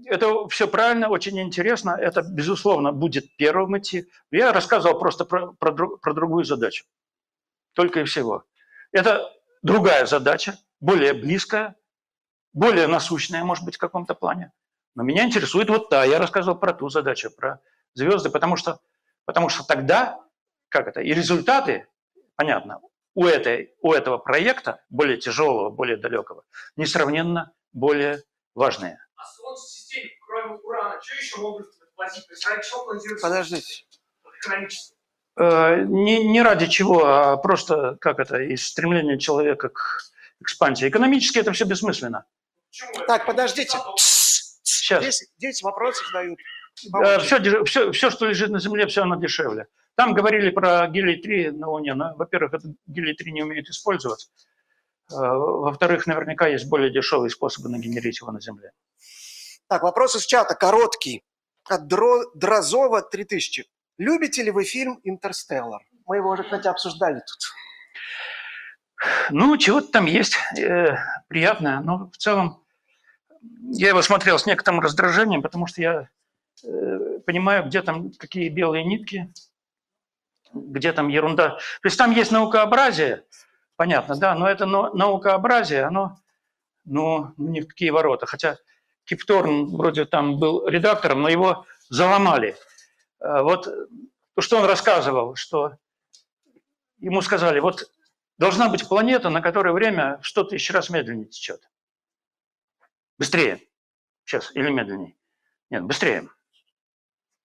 [0.07, 1.97] Это все правильно, очень интересно.
[1.99, 4.07] Это, безусловно, будет первым идти.
[4.33, 6.85] Я рассказывал просто про, про, про другую задачу.
[7.72, 8.45] Только и всего.
[8.91, 11.77] Это другая задача, более близкая,
[12.57, 14.51] более насущная, может быть, в каком-то плане.
[14.95, 16.05] Но меня интересует вот та.
[16.05, 17.61] Я рассказывал про ту задачу, про
[17.93, 18.81] звезды, потому что,
[19.27, 20.19] потому что тогда,
[20.71, 21.87] как это, и результаты,
[22.35, 22.81] понятно,
[23.15, 26.45] у, этой, у этого проекта, более тяжелого, более далекого,
[26.77, 28.23] несравненно более
[28.55, 28.99] важные.
[29.17, 29.25] А
[29.57, 32.27] системе, кроме урана, что еще могут платить?
[33.21, 33.85] Подождите.
[35.37, 40.01] Э, Не, не ради чего, а просто, как это, из стремления человека к
[40.41, 40.89] экспансии.
[40.89, 42.25] Экономически это все бессмысленно.
[43.07, 43.79] Так, подождите.
[44.64, 45.03] Сейчас.
[45.03, 46.39] Здесь, здесь вопросы задают.
[47.20, 49.66] Все, все, все, что лежит на Земле, все оно дешевле.
[49.95, 51.95] Там говорили про гелий-3 на Луне.
[51.95, 54.29] Но, во-первых, этот гелий-3 не умеет использовать.
[55.11, 58.72] Э, Во-вторых, наверняка есть более дешевые способы нагенерить его на Земле.
[59.68, 61.24] Так, вопрос из чата, короткий.
[61.68, 63.64] От Дро- Дрозова 3000.
[63.99, 65.83] Любите ли вы фильм «Интерстеллар»?
[66.07, 67.39] Мы его уже, кстати, обсуждали тут.
[69.31, 70.97] Ну, чего-то там есть э,
[71.29, 72.64] приятное, но в целом
[73.72, 76.09] я его смотрел с некоторым раздражением, потому что я
[76.64, 79.32] э, понимаю, где там какие белые нитки,
[80.53, 81.51] где там ерунда.
[81.51, 83.24] То есть там есть наукообразие,
[83.76, 86.18] понятно, да, но это но- наукообразие, оно
[86.84, 88.26] ну, ни в какие ворота.
[88.26, 88.57] Хотя
[89.05, 92.57] Кипторн вроде там был редактором, но его заломали.
[93.20, 95.76] Э, Вот то, что он рассказывал, что
[96.99, 97.90] ему сказали, вот
[98.38, 101.68] должна быть планета, на которой время что тысячу раз медленнее течет.
[103.19, 103.61] Быстрее.
[104.25, 105.17] Сейчас, или медленнее.
[105.71, 106.29] Нет, быстрее.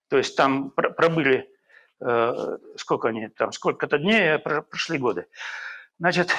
[0.08, 1.48] То есть там пробыли,
[2.00, 5.26] э, сколько они там, сколько-то дней, а прошли годы.
[5.98, 6.30] Значит,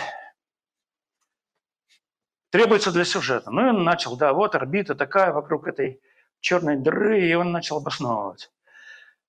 [2.52, 3.50] требуется для сюжета.
[3.50, 6.02] Ну и он начал, да, вот орбита такая вокруг этой
[6.40, 8.52] черной дыры, и он начал обосновывать.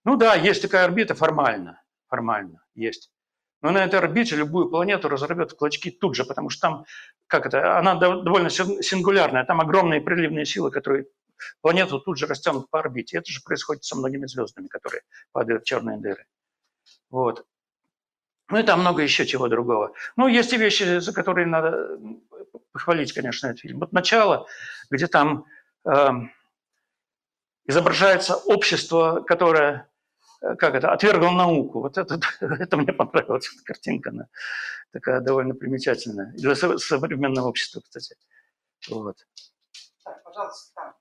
[0.05, 3.11] Ну да, есть такая орбита формально, формально есть.
[3.63, 6.85] Но на этой орбите любую планету разорвет в клочки тут же, потому что там,
[7.27, 11.07] как это, она довольно сингулярная, там огромные приливные силы, которые
[11.61, 13.19] планету тут же растянут по орбите.
[13.19, 15.03] Это же происходит со многими звездами, которые
[15.33, 16.27] падают в черные дыры.
[17.11, 17.47] Вот.
[18.51, 19.95] Ну и там много еще чего другого.
[20.17, 21.99] Ну, есть и вещи, за которые надо
[22.73, 23.81] похвалить, конечно, этот фильм.
[23.81, 24.47] Вот начало,
[24.91, 25.47] где там
[25.87, 26.09] э,
[27.67, 29.89] изображается общество, которое,
[30.59, 31.81] как это, отвергло науку.
[31.81, 34.11] Вот это, это мне понравилась эта картинка.
[34.11, 34.29] Она
[34.93, 36.33] такая довольно примечательная.
[36.33, 38.17] Для современного общества, кстати.
[38.89, 39.17] Вот.
[40.05, 40.95] Так, пожалуйста,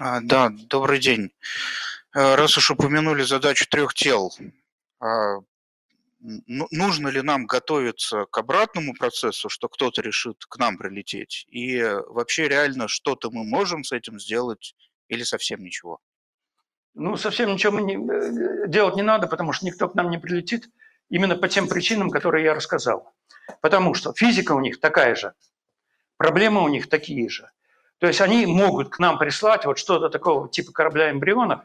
[0.00, 1.32] а, да, добрый день.
[2.14, 4.32] Э, раз уж упомянули задачу трех тел,
[5.00, 5.38] а,
[6.20, 11.46] ну, нужно ли нам готовиться к обратному процессу, что кто-то решит к нам прилететь?
[11.50, 14.74] И вообще реально что-то мы можем с этим сделать
[15.08, 16.00] или совсем ничего?
[16.94, 20.68] Ну, совсем ничего не, э, делать не надо, потому что никто к нам не прилетит,
[21.08, 23.14] именно по тем причинам, которые я рассказал.
[23.60, 25.34] Потому что физика у них такая же,
[26.16, 27.50] проблемы у них такие же.
[27.98, 31.62] То есть они могут к нам прислать вот что-то такого типа корабля эмбрионов,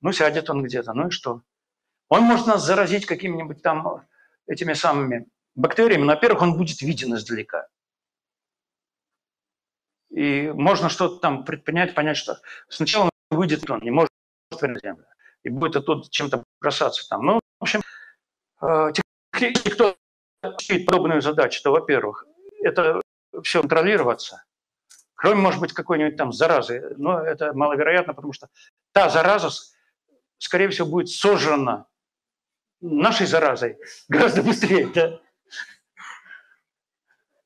[0.00, 1.42] ну, сядет он где-то, ну и что?
[2.08, 4.04] Он может нас заразить какими-нибудь там
[4.46, 6.02] этими самыми бактериями.
[6.02, 7.68] Но, во-первых, он будет виден издалека.
[10.10, 12.38] И можно что-то там предпринять, понять, что
[12.68, 14.11] сначала выйдет, он не может
[14.68, 15.06] на землю.
[15.42, 17.24] И будет оттуда чем-то бросаться там.
[17.24, 17.82] Ну, в общем,
[18.62, 18.92] э,
[19.38, 19.96] те, кто
[20.68, 22.24] имеет подобную задачу, то, во-первых,
[22.62, 23.00] это
[23.42, 24.44] все контролироваться,
[25.14, 26.94] кроме, может быть, какой-нибудь там заразы.
[26.96, 28.48] Но это маловероятно, потому что
[28.92, 29.50] та зараза,
[30.38, 31.86] скорее всего, будет сожрана
[32.80, 34.86] нашей заразой гораздо быстрее.
[34.86, 35.20] Да?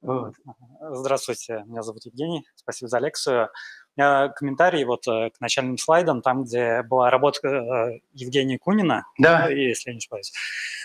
[0.01, 0.35] Вот.
[0.81, 3.51] Здравствуйте, меня зовут Евгений, спасибо за лекцию.
[3.97, 9.49] Меня комментарий вот э, к начальным слайдам, там, где была работа э, Евгения Кунина, да.
[9.49, 10.33] если я не ошибаюсь,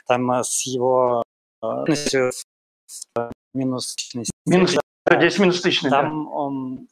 [0.07, 1.23] там э, с его
[3.53, 3.95] минус
[4.45, 6.31] минус, да, здесь минус тысячный, Там да.
[6.31, 6.87] он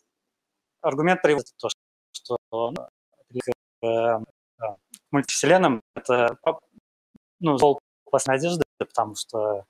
[0.81, 1.69] аргумент приводит то,
[2.11, 2.37] что
[3.81, 4.21] к
[5.11, 6.37] мультивселенным это
[7.39, 7.79] ну, зол
[8.27, 9.65] надежды, потому что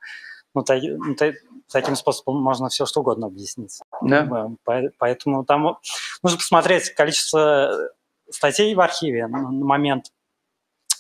[0.55, 1.33] ну, та, ну, та,
[1.71, 3.79] таким способом можно все что угодно объяснить.
[4.01, 4.49] Да.
[4.97, 5.77] Поэтому там
[6.23, 7.91] нужно посмотреть количество
[8.29, 10.05] статей в архиве на момент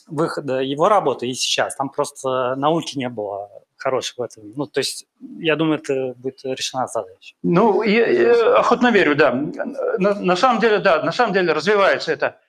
[0.07, 1.75] выхода его работы и сейчас.
[1.75, 4.51] Там просто науки не было хороших в этом.
[4.55, 5.05] Ну, то есть,
[5.39, 7.35] я думаю, это будет решена задача.
[7.43, 9.31] Ну, я, я охотно верю, да.
[9.31, 12.39] На, на самом деле, да, на самом деле развивается это,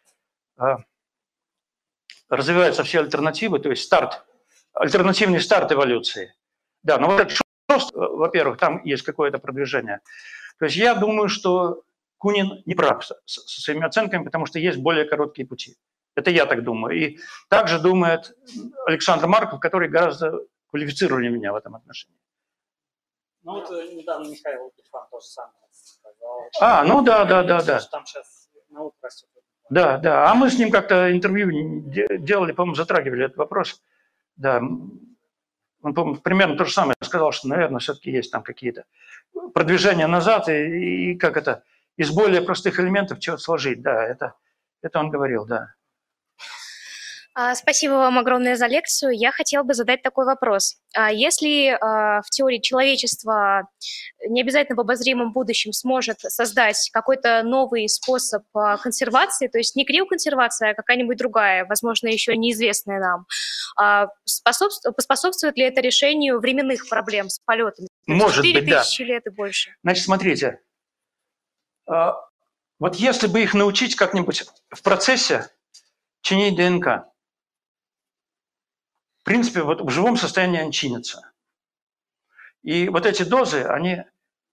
[0.56, 0.78] а,
[2.28, 4.24] развиваются все альтернативы, то есть старт,
[4.72, 6.34] альтернативный старт эволюции.
[6.82, 7.38] Да, но вот этот
[7.70, 10.00] шест, во-первых, там есть какое-то продвижение.
[10.58, 11.82] То есть я думаю, что
[12.18, 15.76] Кунин не прав со, со своими оценками, потому что есть более короткие пути.
[16.14, 16.96] Это я так думаю.
[16.96, 17.18] И
[17.48, 18.36] также думает
[18.86, 22.18] Александр Марков, который гораздо квалифицировали меня в этом отношении.
[23.42, 26.50] Ну вот э, недавно Михаил Гельфан тоже самое сказал.
[26.60, 27.80] А, ну да, да, да, да.
[27.90, 29.28] Там сейчас наука растет.
[29.70, 30.30] Да, да.
[30.30, 31.50] А мы с ним как-то интервью
[32.18, 33.82] делали, по-моему, затрагивали этот вопрос.
[34.36, 34.60] Да.
[35.82, 38.84] Он, по-моему, примерно то же самое сказал, что, наверное, все-таки есть там какие-то
[39.54, 41.64] продвижения назад и, и как это,
[41.96, 43.82] из более простых элементов чего-то сложить.
[43.82, 44.34] Да, это,
[44.82, 45.74] это он говорил, да.
[47.34, 49.12] А, спасибо вам огромное за лекцию.
[49.12, 50.76] Я хотела бы задать такой вопрос.
[50.94, 53.68] А если а, в теории человечество
[54.28, 58.42] не обязательно в обозримом будущем сможет создать какой-то новый способ
[58.82, 63.26] консервации, то есть не криоконсервация, а какая-нибудь другая, возможно, еще неизвестная нам,
[64.44, 67.88] поспособствует ли это решению временных проблем с полетами?
[68.06, 68.82] Может быть, да.
[68.82, 69.74] тысячи лет и больше.
[69.82, 70.60] Значит, смотрите,
[71.86, 75.48] вот если бы их научить как-нибудь в процессе
[76.22, 77.09] чинить ДНК,
[79.22, 81.30] в принципе, вот в живом состоянии они чинятся.
[82.62, 84.04] И вот эти дозы, они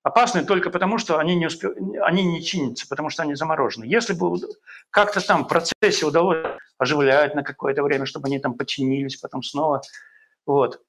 [0.03, 1.69] опасны только потому, что они не, успе...
[2.02, 3.85] они не чинятся, потому что они заморожены.
[3.85, 4.39] Если бы
[4.89, 6.45] как-то там в процессе удалось
[6.77, 9.81] оживлять на какое-то время, чтобы они там починились, потом снова,
[10.45, 10.81] вот,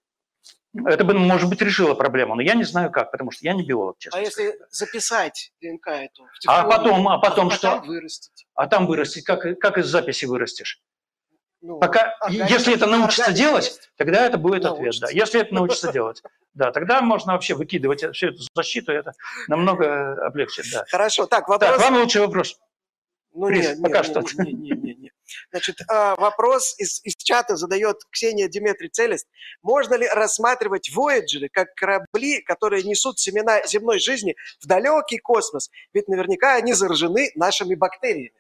[0.87, 3.65] это бы, может быть, решило проблему, но я не знаю как, потому что я не
[3.65, 6.27] биолог, честно А если записать ДНК эту?
[6.47, 7.81] А потом, а потом а что?
[7.81, 8.47] Вырастить.
[8.55, 10.81] А там вырастить, как, как из записи вырастешь?
[11.61, 14.79] Ну, Пока, организм- если это научится организм делать, тогда это будет ответ.
[14.79, 15.07] Научится.
[15.07, 15.13] Да.
[15.13, 16.23] Если это научится делать,
[16.55, 19.13] да, тогда можно вообще выкидывать всю эту защиту, это
[19.49, 20.67] намного облегчит.
[20.73, 20.85] Да.
[20.89, 21.79] Хорошо, так, Так, вопрос...
[21.81, 22.59] вам лучший вопрос.
[23.35, 24.43] Ну, Приз, нет, пока нет, что.
[24.43, 25.13] Не, не, не, не.
[25.51, 29.27] Значит, а, вопрос из, из чата задает Ксения Диметрий Целест.
[29.63, 35.71] Можно ли рассматривать Voyager как корабли, которые несут семена земной жизни в далекий космос?
[35.93, 38.33] Ведь наверняка они заражены нашими бактериями.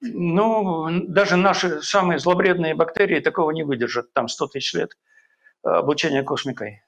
[0.00, 4.12] Ну, даже наши самые зловредные бактерии такого не выдержат.
[4.14, 4.96] Там 100 тысяч лет
[5.62, 6.82] э, обучения космикой.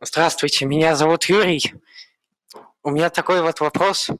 [0.00, 1.74] Здравствуйте, меня зовут Юрий.
[2.84, 4.10] У меня такой вот вопрос.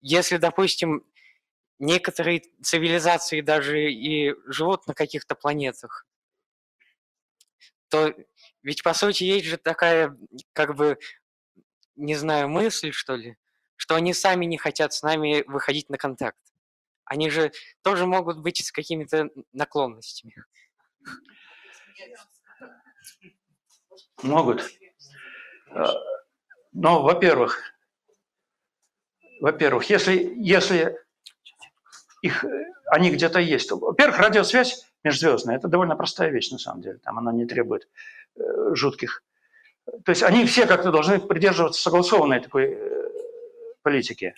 [0.00, 1.04] Если, допустим,
[1.80, 6.06] некоторые цивилизации даже и живут на каких-то планетах,
[7.88, 8.14] то
[8.62, 10.16] ведь, по сути, есть же такая,
[10.52, 10.96] как бы,
[11.96, 13.36] не знаю, мысль, что ли,
[13.76, 16.38] что они сами не хотят с нами выходить на контакт.
[17.04, 20.34] Они же тоже могут быть с какими-то наклонностями.
[24.22, 24.62] Могут.
[25.70, 25.84] Э,
[26.72, 27.60] Но, во-первых,
[29.40, 30.98] во-первых, если, если
[32.22, 32.44] их,
[32.86, 36.98] они где-то есть, во-первых, радиосвязь межзвездная– это довольно простая вещь на самом деле.
[36.98, 37.88] Там она не требует
[38.36, 39.22] э, жутких.
[40.04, 43.05] То есть они все как-то должны придерживаться согласованной такой э,
[43.86, 44.34] политики.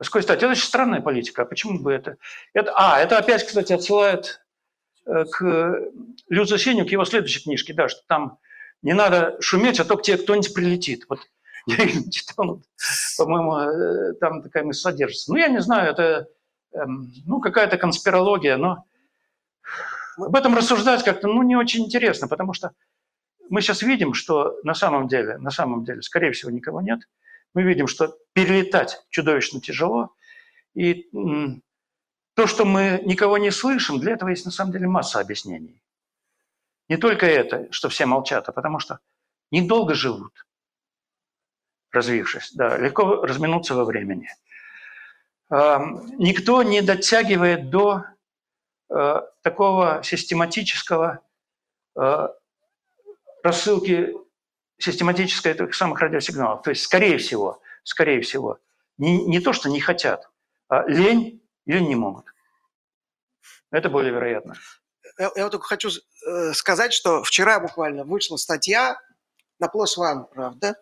[0.00, 0.38] С какой стати?
[0.38, 1.42] Это очень странная политика.
[1.42, 2.18] А почему бы это?
[2.54, 4.40] это а, это опять, кстати, отсылает
[5.06, 5.90] э, к
[6.28, 8.38] Лю Цзесиню, к его следующей книжке, да, что там
[8.82, 11.06] не надо шуметь, а только тебе кто-нибудь прилетит.
[11.08, 11.18] Вот
[11.66, 11.76] я
[13.18, 15.32] по-моему, э, там такая мысль содержится.
[15.32, 16.28] Ну, я не знаю, это
[16.74, 18.84] эм, ну, какая-то конспирология, но
[20.16, 22.70] об этом рассуждать как-то ну, не очень интересно, потому что
[23.50, 27.00] мы сейчас видим, что на самом деле, на самом деле, скорее всего, никого нет.
[27.56, 30.14] Мы видим, что перелетать чудовищно тяжело.
[30.74, 31.08] И
[32.34, 35.82] то, что мы никого не слышим, для этого есть на самом деле масса объяснений.
[36.90, 38.98] Не только это, что все молчат, а потому что
[39.50, 40.46] недолго живут,
[41.92, 44.28] развившись, да, легко разминуться во времени.
[45.48, 48.04] Эм, Никто не дотягивает до
[48.90, 51.20] э, такого систематического
[51.98, 52.28] э,
[53.42, 54.14] рассылки
[54.78, 56.62] систематической этих самых радиосигналов.
[56.62, 58.58] То есть, скорее всего, скорее всего,
[58.98, 60.28] не, не то, что не хотят,
[60.68, 62.26] а лень или не могут.
[63.70, 64.54] Это более вероятно.
[65.18, 69.00] Я, я вот только хочу э, сказать, что вчера буквально вышла статья
[69.58, 70.76] на Plus One, правда,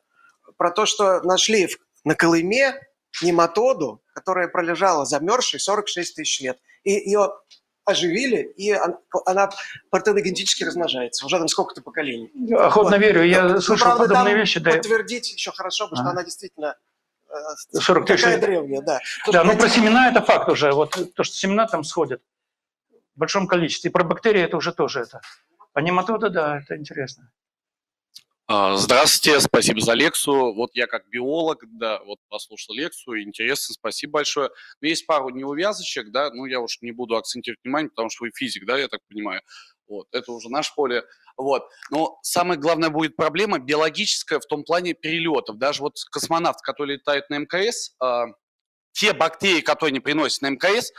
[0.56, 2.80] про то, что нашли в- на Колыме
[3.22, 6.58] нематоду, которая пролежала замерзшей 46 тысяч лет.
[6.82, 7.32] И ее
[7.84, 8.96] оживили, и он-
[9.26, 9.50] она
[9.90, 11.26] партеногенетически размножается.
[11.26, 12.30] Уже там сколько-то поколений.
[12.54, 13.00] Охотно Вот.
[13.00, 14.60] верю, я Ну, слышал правда, подобные вещи.
[14.60, 16.18] Да, Подтвердить еще хорошо, потому что Ага.
[16.18, 16.76] она действительно
[17.28, 19.00] э, 40 тысяч такая древняя, да.
[19.32, 20.70] Да, ну про семена это факт уже.
[20.72, 22.22] Вот то, что семена там сходят
[23.16, 23.90] в большом количестве.
[23.90, 25.20] И про бактерии это уже тоже это.
[25.72, 27.30] А нематода, да, это интересно.
[28.46, 30.52] А, Здравствуйте, спасибо за лекцию.
[30.52, 34.50] Вот я как биолог, да, вот послушал лекцию, интересно, спасибо большое.
[34.82, 38.32] Но есть пару неувязочек, да, ну я уж не буду акцентировать внимание, потому что вы
[38.34, 39.40] физик, да, я так понимаю.
[39.88, 41.04] Вот, это уже наше поле.
[41.38, 41.64] Вот.
[41.90, 45.56] Но самая главная будет проблема биологическая в том плане перелетов.
[45.56, 48.26] Даже вот космонавт, который летает на МКС, а,
[48.92, 50.92] те бактерии, которые они приносят на МКС,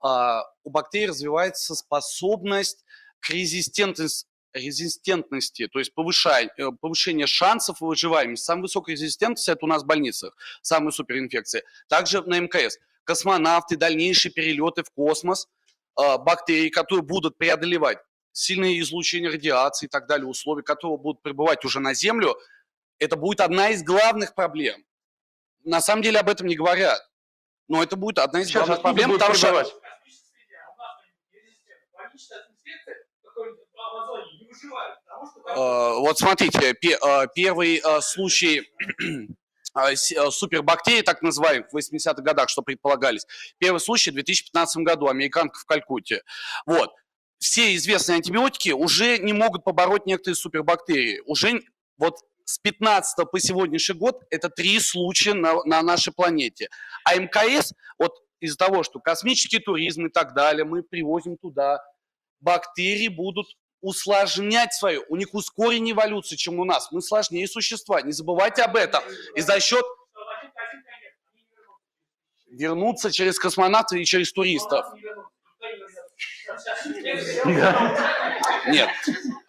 [0.00, 2.84] а, у бактерий развивается способность
[3.20, 8.44] к резистентности, резистентности, то есть повышай- э, повышение шансов выживаемости.
[8.44, 11.64] Самая высокая резистентность– это у нас в больницах, самые суперинфекции.
[11.88, 12.78] Также на МКС.
[13.04, 15.48] Космонавты, дальнейшие перелеты в космос,
[15.96, 17.98] а, бактерии, которые будут преодолевать
[18.32, 22.36] сильные излучения радиации и так далее, условия, которые будут пребывать уже на Землю,
[22.98, 24.84] это будет одна из главных проблем.
[25.64, 27.00] На самом деле об этом не говорят.
[27.66, 29.74] Но это будет одна из Сейчас главных проблем, потому что пребывать?
[35.48, 38.62] Э, Вот смотрите, э, первый э, случай
[39.74, 39.96] э,
[40.30, 43.26] супербактерий, так называемых, в 80-х годах, что предполагались.
[43.58, 46.22] Первый случай в 2015 году, американка в Калькутте.
[46.66, 46.92] Вот.
[47.38, 51.22] Все известные антибиотики уже не могут побороть некоторые супербактерии.
[51.24, 51.60] Уже
[51.96, 56.68] вот с 15 по сегодняшний год это три случая на, на нашей планете.
[57.04, 61.80] А МКС, вот из-за того, что космический туризм и так далее, мы привозим туда,
[62.40, 63.46] бактерии будут
[63.80, 66.90] усложнять свою, у них ускорение эволюции, чем у нас.
[66.90, 69.02] Мы сложнее существа, не забывайте об этом.
[69.34, 69.84] И за счет
[72.50, 74.86] вернуться через космонавтов и через туристов.
[78.66, 78.88] Нет,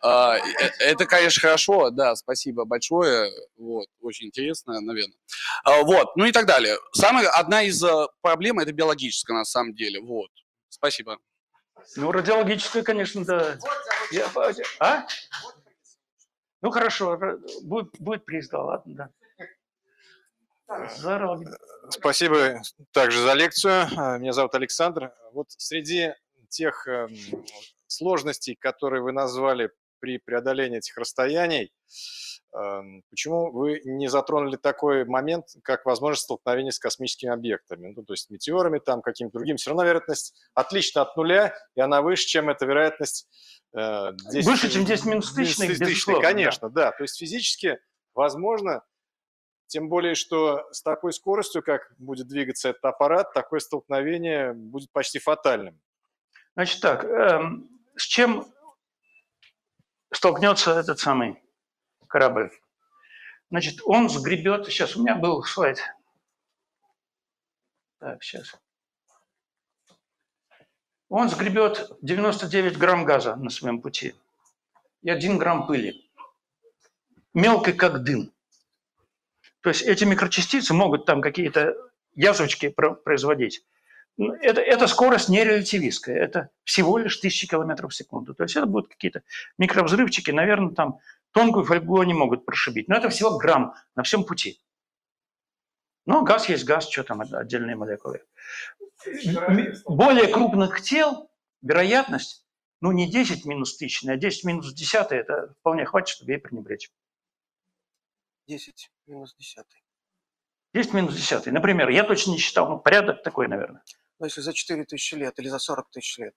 [0.02, 0.42] а, э,
[0.80, 3.32] это, конечно, хорошо, да, спасибо большое.
[3.58, 3.88] Вот.
[4.02, 5.18] очень интересная, наверное.
[5.64, 6.78] А, вот, ну и так далее.
[6.94, 10.30] Самая, одна из э, проблем– это биологическая, на самом деле, вот.
[10.70, 11.18] Спасибо.
[11.96, 13.58] Ну, радиологическая, конечно, да.
[14.12, 14.28] Я,
[14.80, 15.06] а?
[16.62, 17.18] Ну, хорошо,
[17.64, 19.12] будет, будет приз, да, ладно,
[20.68, 20.90] да.
[20.98, 21.44] Здорово.
[21.90, 22.62] Спасибо
[22.92, 23.88] также за лекцию.
[24.20, 25.14] Меня зовут Александр.
[25.34, 26.14] Вот среди
[26.50, 27.10] тех эм,
[27.88, 31.74] сложностей, которые вы назвали при преодолении этих расстояний,
[32.52, 38.30] почему вы не затронули такой момент, как возможность столкновения с космическими объектами, ну, то есть
[38.30, 39.58] метеорами, там, каким-то другим.
[39.58, 43.28] Все равно вероятность отлично от нуля, и она выше, чем эта вероятность
[43.74, 46.24] 10, э, Выше, чем 10 минус тысячных, безусловно.
[46.24, 46.86] Конечно, да.
[46.86, 46.92] да.
[46.92, 47.80] То есть физически
[48.16, 48.84] возможно,
[49.68, 55.20] тем более, что с такой скоростью, как будет двигаться этот аппарат, такое столкновение будет почти
[55.20, 55.80] фатальным.
[56.56, 58.52] Значит так, эм, с чем
[60.12, 61.42] столкнется этот самый
[62.10, 62.52] корабль?
[63.50, 65.80] Значит, он сгребет, сейчас у меня был слайд.
[68.00, 68.56] Так, сейчас.
[71.08, 74.14] Он сгребет 99 грамм газа на своем пути
[75.02, 76.10] и 1 грамм пыли.
[77.34, 78.32] Мелкой, как дым.
[79.62, 81.76] То есть эти микрочастицы могут там какие-то
[82.16, 83.66] язвочки производить.
[84.20, 88.36] Ну, это, эта скорость не релятивистская, это всего лишь тысячи километров в секунду.
[88.36, 89.24] То есть это будут какие-то
[89.58, 91.00] микровзрывчики, наверное, там
[91.32, 92.90] тонкую фольгу они могут прошибить.
[92.90, 94.60] Но это всего грамм на всем пути.
[96.06, 98.22] Но газ есть газ, что там отдельные молекулы.
[99.86, 101.32] Более крупных тел
[101.62, 102.46] вероятность,
[102.82, 106.92] ну не 10 минус тысячная, а 10 минус 10 это вполне хватит, чтобы ей пренебречь.
[108.48, 109.64] 10 минус 10.
[110.74, 111.54] 10 минус 10.
[111.54, 113.82] Например, я точно не считал, ну порядок такой, наверное.
[114.20, 116.36] Ну, если за 4 тысячи лет или за 40 тысяч лет.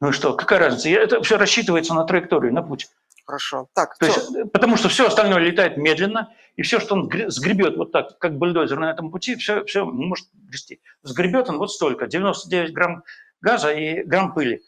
[0.00, 0.88] Ну и что, какая разница?
[0.90, 2.88] Это все рассчитывается на траекторию, на путь.
[3.26, 3.68] Хорошо.
[3.74, 7.76] Так, То есть, э, потому что все остальное летает медленно, и все, что он сгребет
[7.76, 10.80] вот так, как бульдозер на этом пути, все, все может грести.
[11.02, 13.04] Сгребет он вот столько, 99 грамм
[13.42, 14.62] газа и грамм пыли.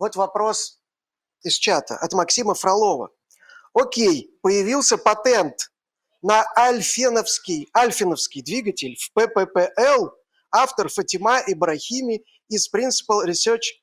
[0.00, 0.80] Вот вопрос
[1.42, 3.10] из чата от Максима Фролова.
[3.72, 5.70] Окей, появился патент
[6.22, 10.08] на альфеновский, альфиновский двигатель в ПППЛ
[10.50, 13.80] автор Фатима Ибрахими из Principal Research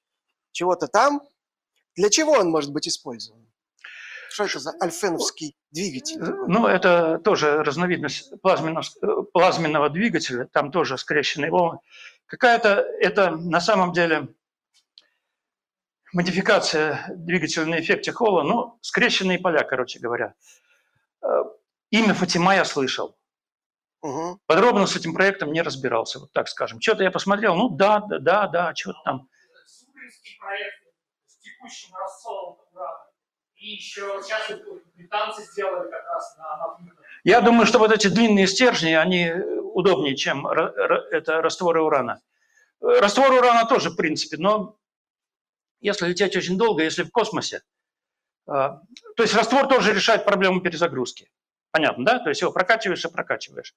[0.51, 1.21] чего-то там.
[1.95, 3.45] Для чего он может быть использован?
[4.29, 6.19] Что это за альфеновский двигатель?
[6.19, 8.83] Ну, это тоже разновидность плазменного,
[9.31, 11.79] плазменного двигателя, там тоже скрещенные волны.
[12.25, 14.27] Какая-то, это на самом деле
[16.11, 20.33] модификация двигателя на эффекте Холла, ну, скрещенные поля, короче говоря.
[21.21, 21.43] Э,
[21.91, 23.17] имя Фатима я слышал.
[24.05, 24.39] Угу.
[24.45, 26.79] Подробно с этим проектом не разбирался, вот так скажем.
[26.79, 29.29] Что-то я посмотрел, ну да, да, да, да, что-то там.
[29.65, 30.75] Супринский проект
[31.25, 32.99] с текущим рассолом урана.
[33.55, 34.51] И еще сейчас
[34.93, 36.91] британцы сделали как раз на, на
[37.23, 39.31] Я думаю, что вот эти длинные стержни, они
[39.73, 42.21] удобнее, чем это растворы урана.
[42.81, 44.77] Раствор урана тоже, в принципе, но
[45.79, 47.63] если лететь очень долго, если в космосе,
[48.45, 48.81] а,
[49.15, 51.31] то есть раствор тоже решает проблему перезагрузки.
[51.75, 52.19] Понятно, да?
[52.19, 53.75] То есть его прокачиваешь и прокачиваешь.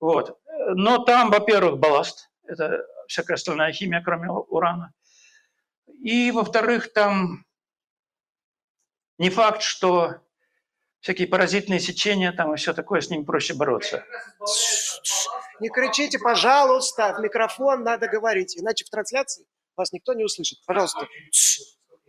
[0.00, 0.40] Вот.
[0.74, 2.30] Но там, во-первых, балласт.
[2.44, 4.94] Это всякая остальная химия, кроме урана.
[6.02, 7.44] И, во-вторых, там
[9.18, 10.14] не факт, что
[11.00, 14.02] всякие паразитные сечения там и все такое, с ними проще бороться.
[15.60, 19.44] Не кричите, пожалуйста, в микрофон надо говорить, иначе в трансляции
[19.76, 20.64] вас никто не услышит.
[20.64, 21.06] Пожалуйста.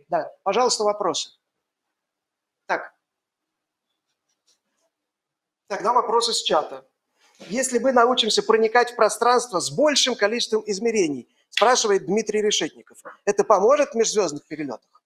[0.08, 1.28] Да, пожалуйста, вопросы.
[2.64, 2.94] Так,
[5.68, 6.86] Тогда вопрос из чата.
[7.48, 13.90] Если мы научимся проникать в пространство с большим количеством измерений, спрашивает Дмитрий Решетников, это поможет
[13.90, 15.02] в межзвездных перелетах?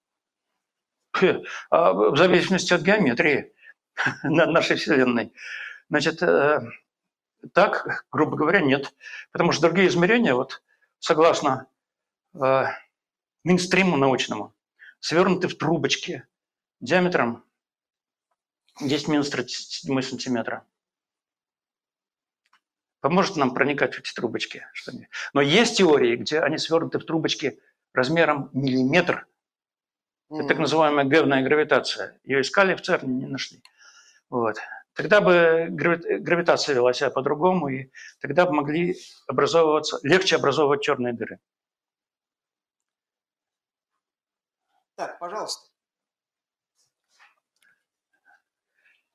[1.69, 3.53] А в зависимости от геометрии
[4.23, 5.33] нашей Вселенной.
[5.89, 6.61] Значит, э,
[7.53, 8.93] так, грубо говоря, нет.
[9.31, 10.63] Потому что другие измерения, вот
[10.99, 11.67] согласно
[12.33, 12.63] э,
[13.43, 14.55] минстриму научному,
[14.99, 16.25] свернуты в трубочки
[16.79, 17.43] диаметром
[18.79, 20.65] 10 минус 37 сантиметра.
[22.99, 24.65] Поможет нам проникать в эти трубочки.
[25.33, 27.59] Но есть теории, где они свернуты в трубочки
[27.93, 29.27] размером миллиметр.
[30.29, 32.19] Это так называемая гевная гравитация.
[32.23, 33.61] Ее искали в ЦЕРНе, не нашли.
[34.29, 34.57] Вот.
[34.93, 38.95] Тогда бы гравитация вела себя по-другому, и тогда бы могли
[39.27, 41.39] образовываться, легче образовывать черные дыры.
[44.95, 45.72] Так, пожалуйста.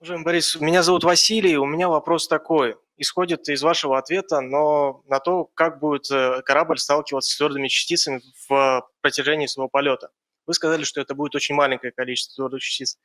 [0.00, 2.76] Уважаемый Борис, меня зовут Василий, у меня вопрос такой.
[2.98, 8.22] Исходит из вашего ответа, но на то, как будет э, корабль сталкиваться с твердыми частицами
[8.48, 10.10] в протяжении своего полета.
[10.46, 12.96] Вы сказали, что это будет очень маленькое количество твердых частиц.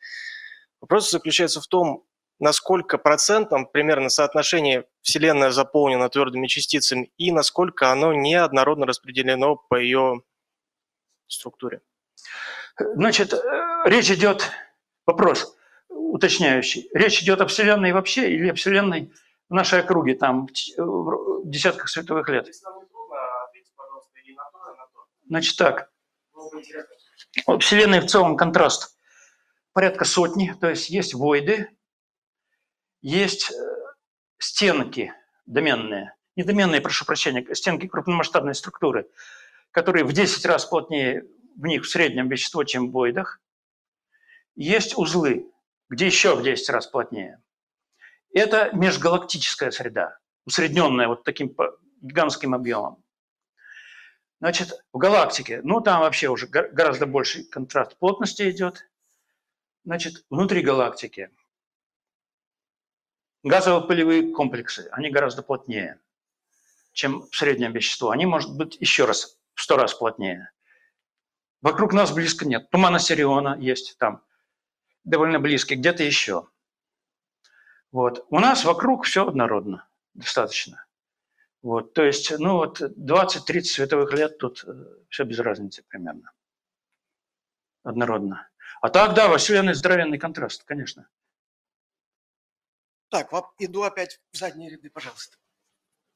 [0.81, 2.05] Вопрос заключается в том,
[2.37, 9.79] на сколько процентном примерно соотношение Вселенная заполнена твердыми частицами и насколько оно неоднородно распределено по
[9.79, 10.21] ее
[11.25, 11.81] структуре?
[12.77, 13.39] Значит, э,
[13.85, 14.51] речь идет,
[15.07, 15.57] вопрос
[16.11, 19.11] уточняющий, речь идет о Вселенной вообще или о Вселенной
[19.49, 20.47] в нашей округе, там,
[20.77, 22.49] в десятках световых лет?
[25.27, 25.89] Значит так,
[27.47, 28.97] у Вселенной в целом контраст.
[29.73, 31.69] Порядка сотни, то есть есть войды,
[33.01, 33.55] есть э,
[34.37, 35.11] стенки
[35.47, 39.09] доменные, не доменные, прошу прощения, стенки крупномасштабной структуры,
[39.71, 41.23] которые в 10 раз плотнее
[41.55, 43.41] в них в среднем вещество, чем в войдах.
[44.55, 45.51] Есть узлы,
[45.93, 47.39] где еще в 10 раз плотнее.
[48.33, 51.55] Это межгалактическая среда, усредненная вот таким
[52.01, 53.03] гигантским объемом.
[54.39, 58.89] Значит, в галактике, ну там вообще уже гораздо больше контраст плотности идет.
[59.85, 61.29] Значит, внутри галактики
[63.43, 65.99] газово-полевые комплексы, они гораздо плотнее,
[66.93, 68.09] чем в среднем вещество.
[68.09, 70.51] Они, может быть, еще раз, в сто раз плотнее.
[71.61, 72.69] Вокруг нас близко нет.
[72.71, 74.23] Тумана Сириона есть там,
[75.03, 76.47] довольно близкий, где-то еще.
[77.91, 78.25] Вот.
[78.29, 80.85] У нас вокруг все однородно, достаточно.
[81.61, 84.73] Вот, то есть, ну вот 20-30 световых лет тут э,
[85.07, 86.31] все без разницы примерно.
[87.83, 88.49] Однородно.
[88.81, 91.07] А так, да, во Вселенной здоровенный контраст, конечно.
[93.09, 95.37] Так, иду опять в задние ряды, пожалуйста.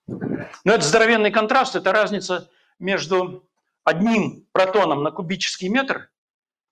[0.07, 2.49] Ну, это здоровенный контраст, это разница
[2.80, 3.47] между
[3.85, 6.09] одним протоном на кубический метр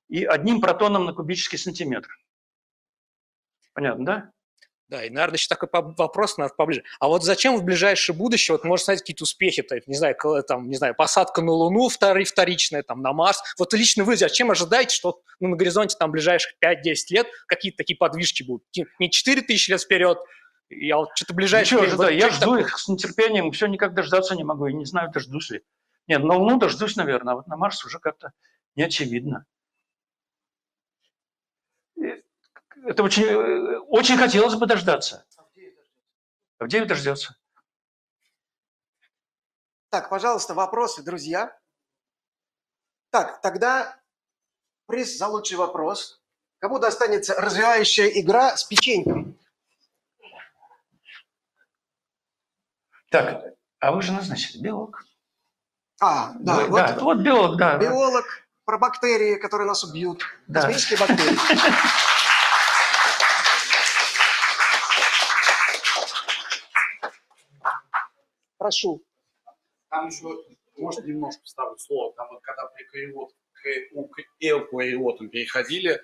[0.08, 2.10] и одним протоном на кубический сантиметр.
[3.74, 4.32] Понятно, да?
[4.88, 6.84] Да, и, наверное, еще такой вопрос, наверное, поближе.
[7.00, 10.16] А вот зачем в ближайшее будущее, вот можно сказать, какие-то успехи, то, не знаю,
[10.48, 13.42] там, не знаю, посадка на Луну вторичная, там, на Марс.
[13.58, 17.98] Вот лично вы зачем ожидаете, что ну, на горизонте там ближайших 5-10 лет какие-то такие
[17.98, 18.64] подвижки будут?
[19.00, 20.20] Не 4 тысячи лет вперед,
[20.70, 21.82] я вот что-то ближайшее...
[21.82, 22.60] Ничего, вот, я жду такое?
[22.62, 25.64] их с нетерпением, все никак дождаться не могу, и не знаю, дождусь ли.
[26.08, 28.34] Нет, на Луну дождусь, наверное, а вот на Марс уже как-то
[28.76, 29.46] не очевидно.
[32.86, 35.26] Это очень, э, очень хотелось бы дождаться.
[36.60, 37.36] А где дождется?
[39.90, 41.58] Так, пожалуйста, вопросы, друзья.
[43.10, 44.00] Так, тогда
[44.86, 46.22] приз за лучший вопрос.
[46.60, 49.38] Кому достанется развивающая игра с печенькой?
[53.10, 53.44] Так,
[53.80, 55.06] а вы же назначили биолог.
[56.02, 57.78] А, да, вы, вот, да, вот биолог, да.
[57.78, 58.26] Биолог
[58.66, 60.24] про бактерии, которые нас убьют.
[60.48, 60.62] Да.
[60.62, 61.38] Космические бактерии.
[68.66, 69.04] Прошу.
[69.92, 70.26] Там еще,
[70.76, 72.16] может, немножко вставлю слово.
[72.16, 76.02] Там вот когда прикариот к эукариотам переходили,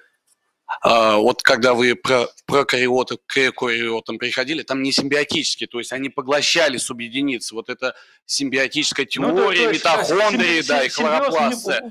[0.83, 5.91] а, вот когда вы про, про кариоты к эукариотам переходили, там не симбиотические, то есть
[5.91, 7.55] они поглощали субъединицы.
[7.55, 7.95] Вот это
[8.27, 11.81] симбиотическая теория, ну, да, митохондрии, да, и хлоропласты.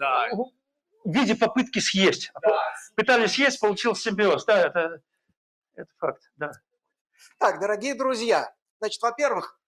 [0.00, 0.30] Да.
[0.32, 2.32] В виде попытки съесть.
[2.42, 2.60] Да.
[2.96, 4.44] Пытались съесть, получился симбиоз.
[4.46, 5.00] Да, это,
[5.76, 6.50] это факт, да.
[7.38, 9.58] Так, дорогие друзья, значит, во-первых,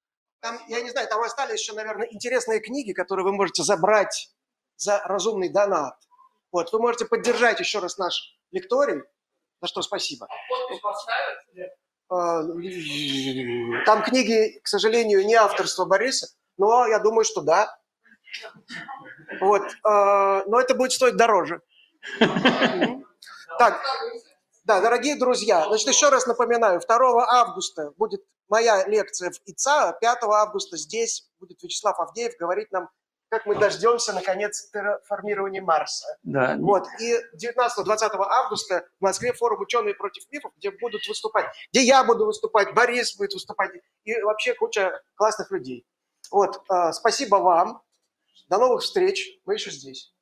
[0.40, 4.30] там, я не знаю, там остались еще, наверное, интересные книги, которые вы можете забрать
[4.76, 5.94] за разумный донат.
[6.52, 9.02] Вот, вы можете поддержать еще раз наш лекторий,
[9.60, 10.26] за что спасибо.
[12.08, 12.42] А,
[13.86, 17.78] там книги, к сожалению, не авторство Бориса, но я думаю, что да.
[19.40, 21.60] Вот, а, но это будет стоить дороже.
[23.58, 23.82] Так,
[24.70, 30.18] да, дорогие друзья, значит, еще раз напоминаю, 2 августа будет моя лекция в ИЦА, 5
[30.22, 32.88] августа здесь будет Вячеслав Авдеев говорить нам,
[33.30, 36.06] как мы дождемся, наконец, терраформирования Марса.
[36.22, 36.56] Да.
[36.60, 36.86] Вот.
[37.00, 42.26] И 19-20 августа в Москве форум «Ученые против мифов», где будут выступать, где я буду
[42.26, 43.70] выступать, Борис будет выступать,
[44.04, 45.84] и вообще куча классных людей.
[46.30, 46.62] Вот.
[46.68, 47.82] А, спасибо вам.
[48.48, 49.40] До новых встреч.
[49.46, 50.14] Мы еще здесь.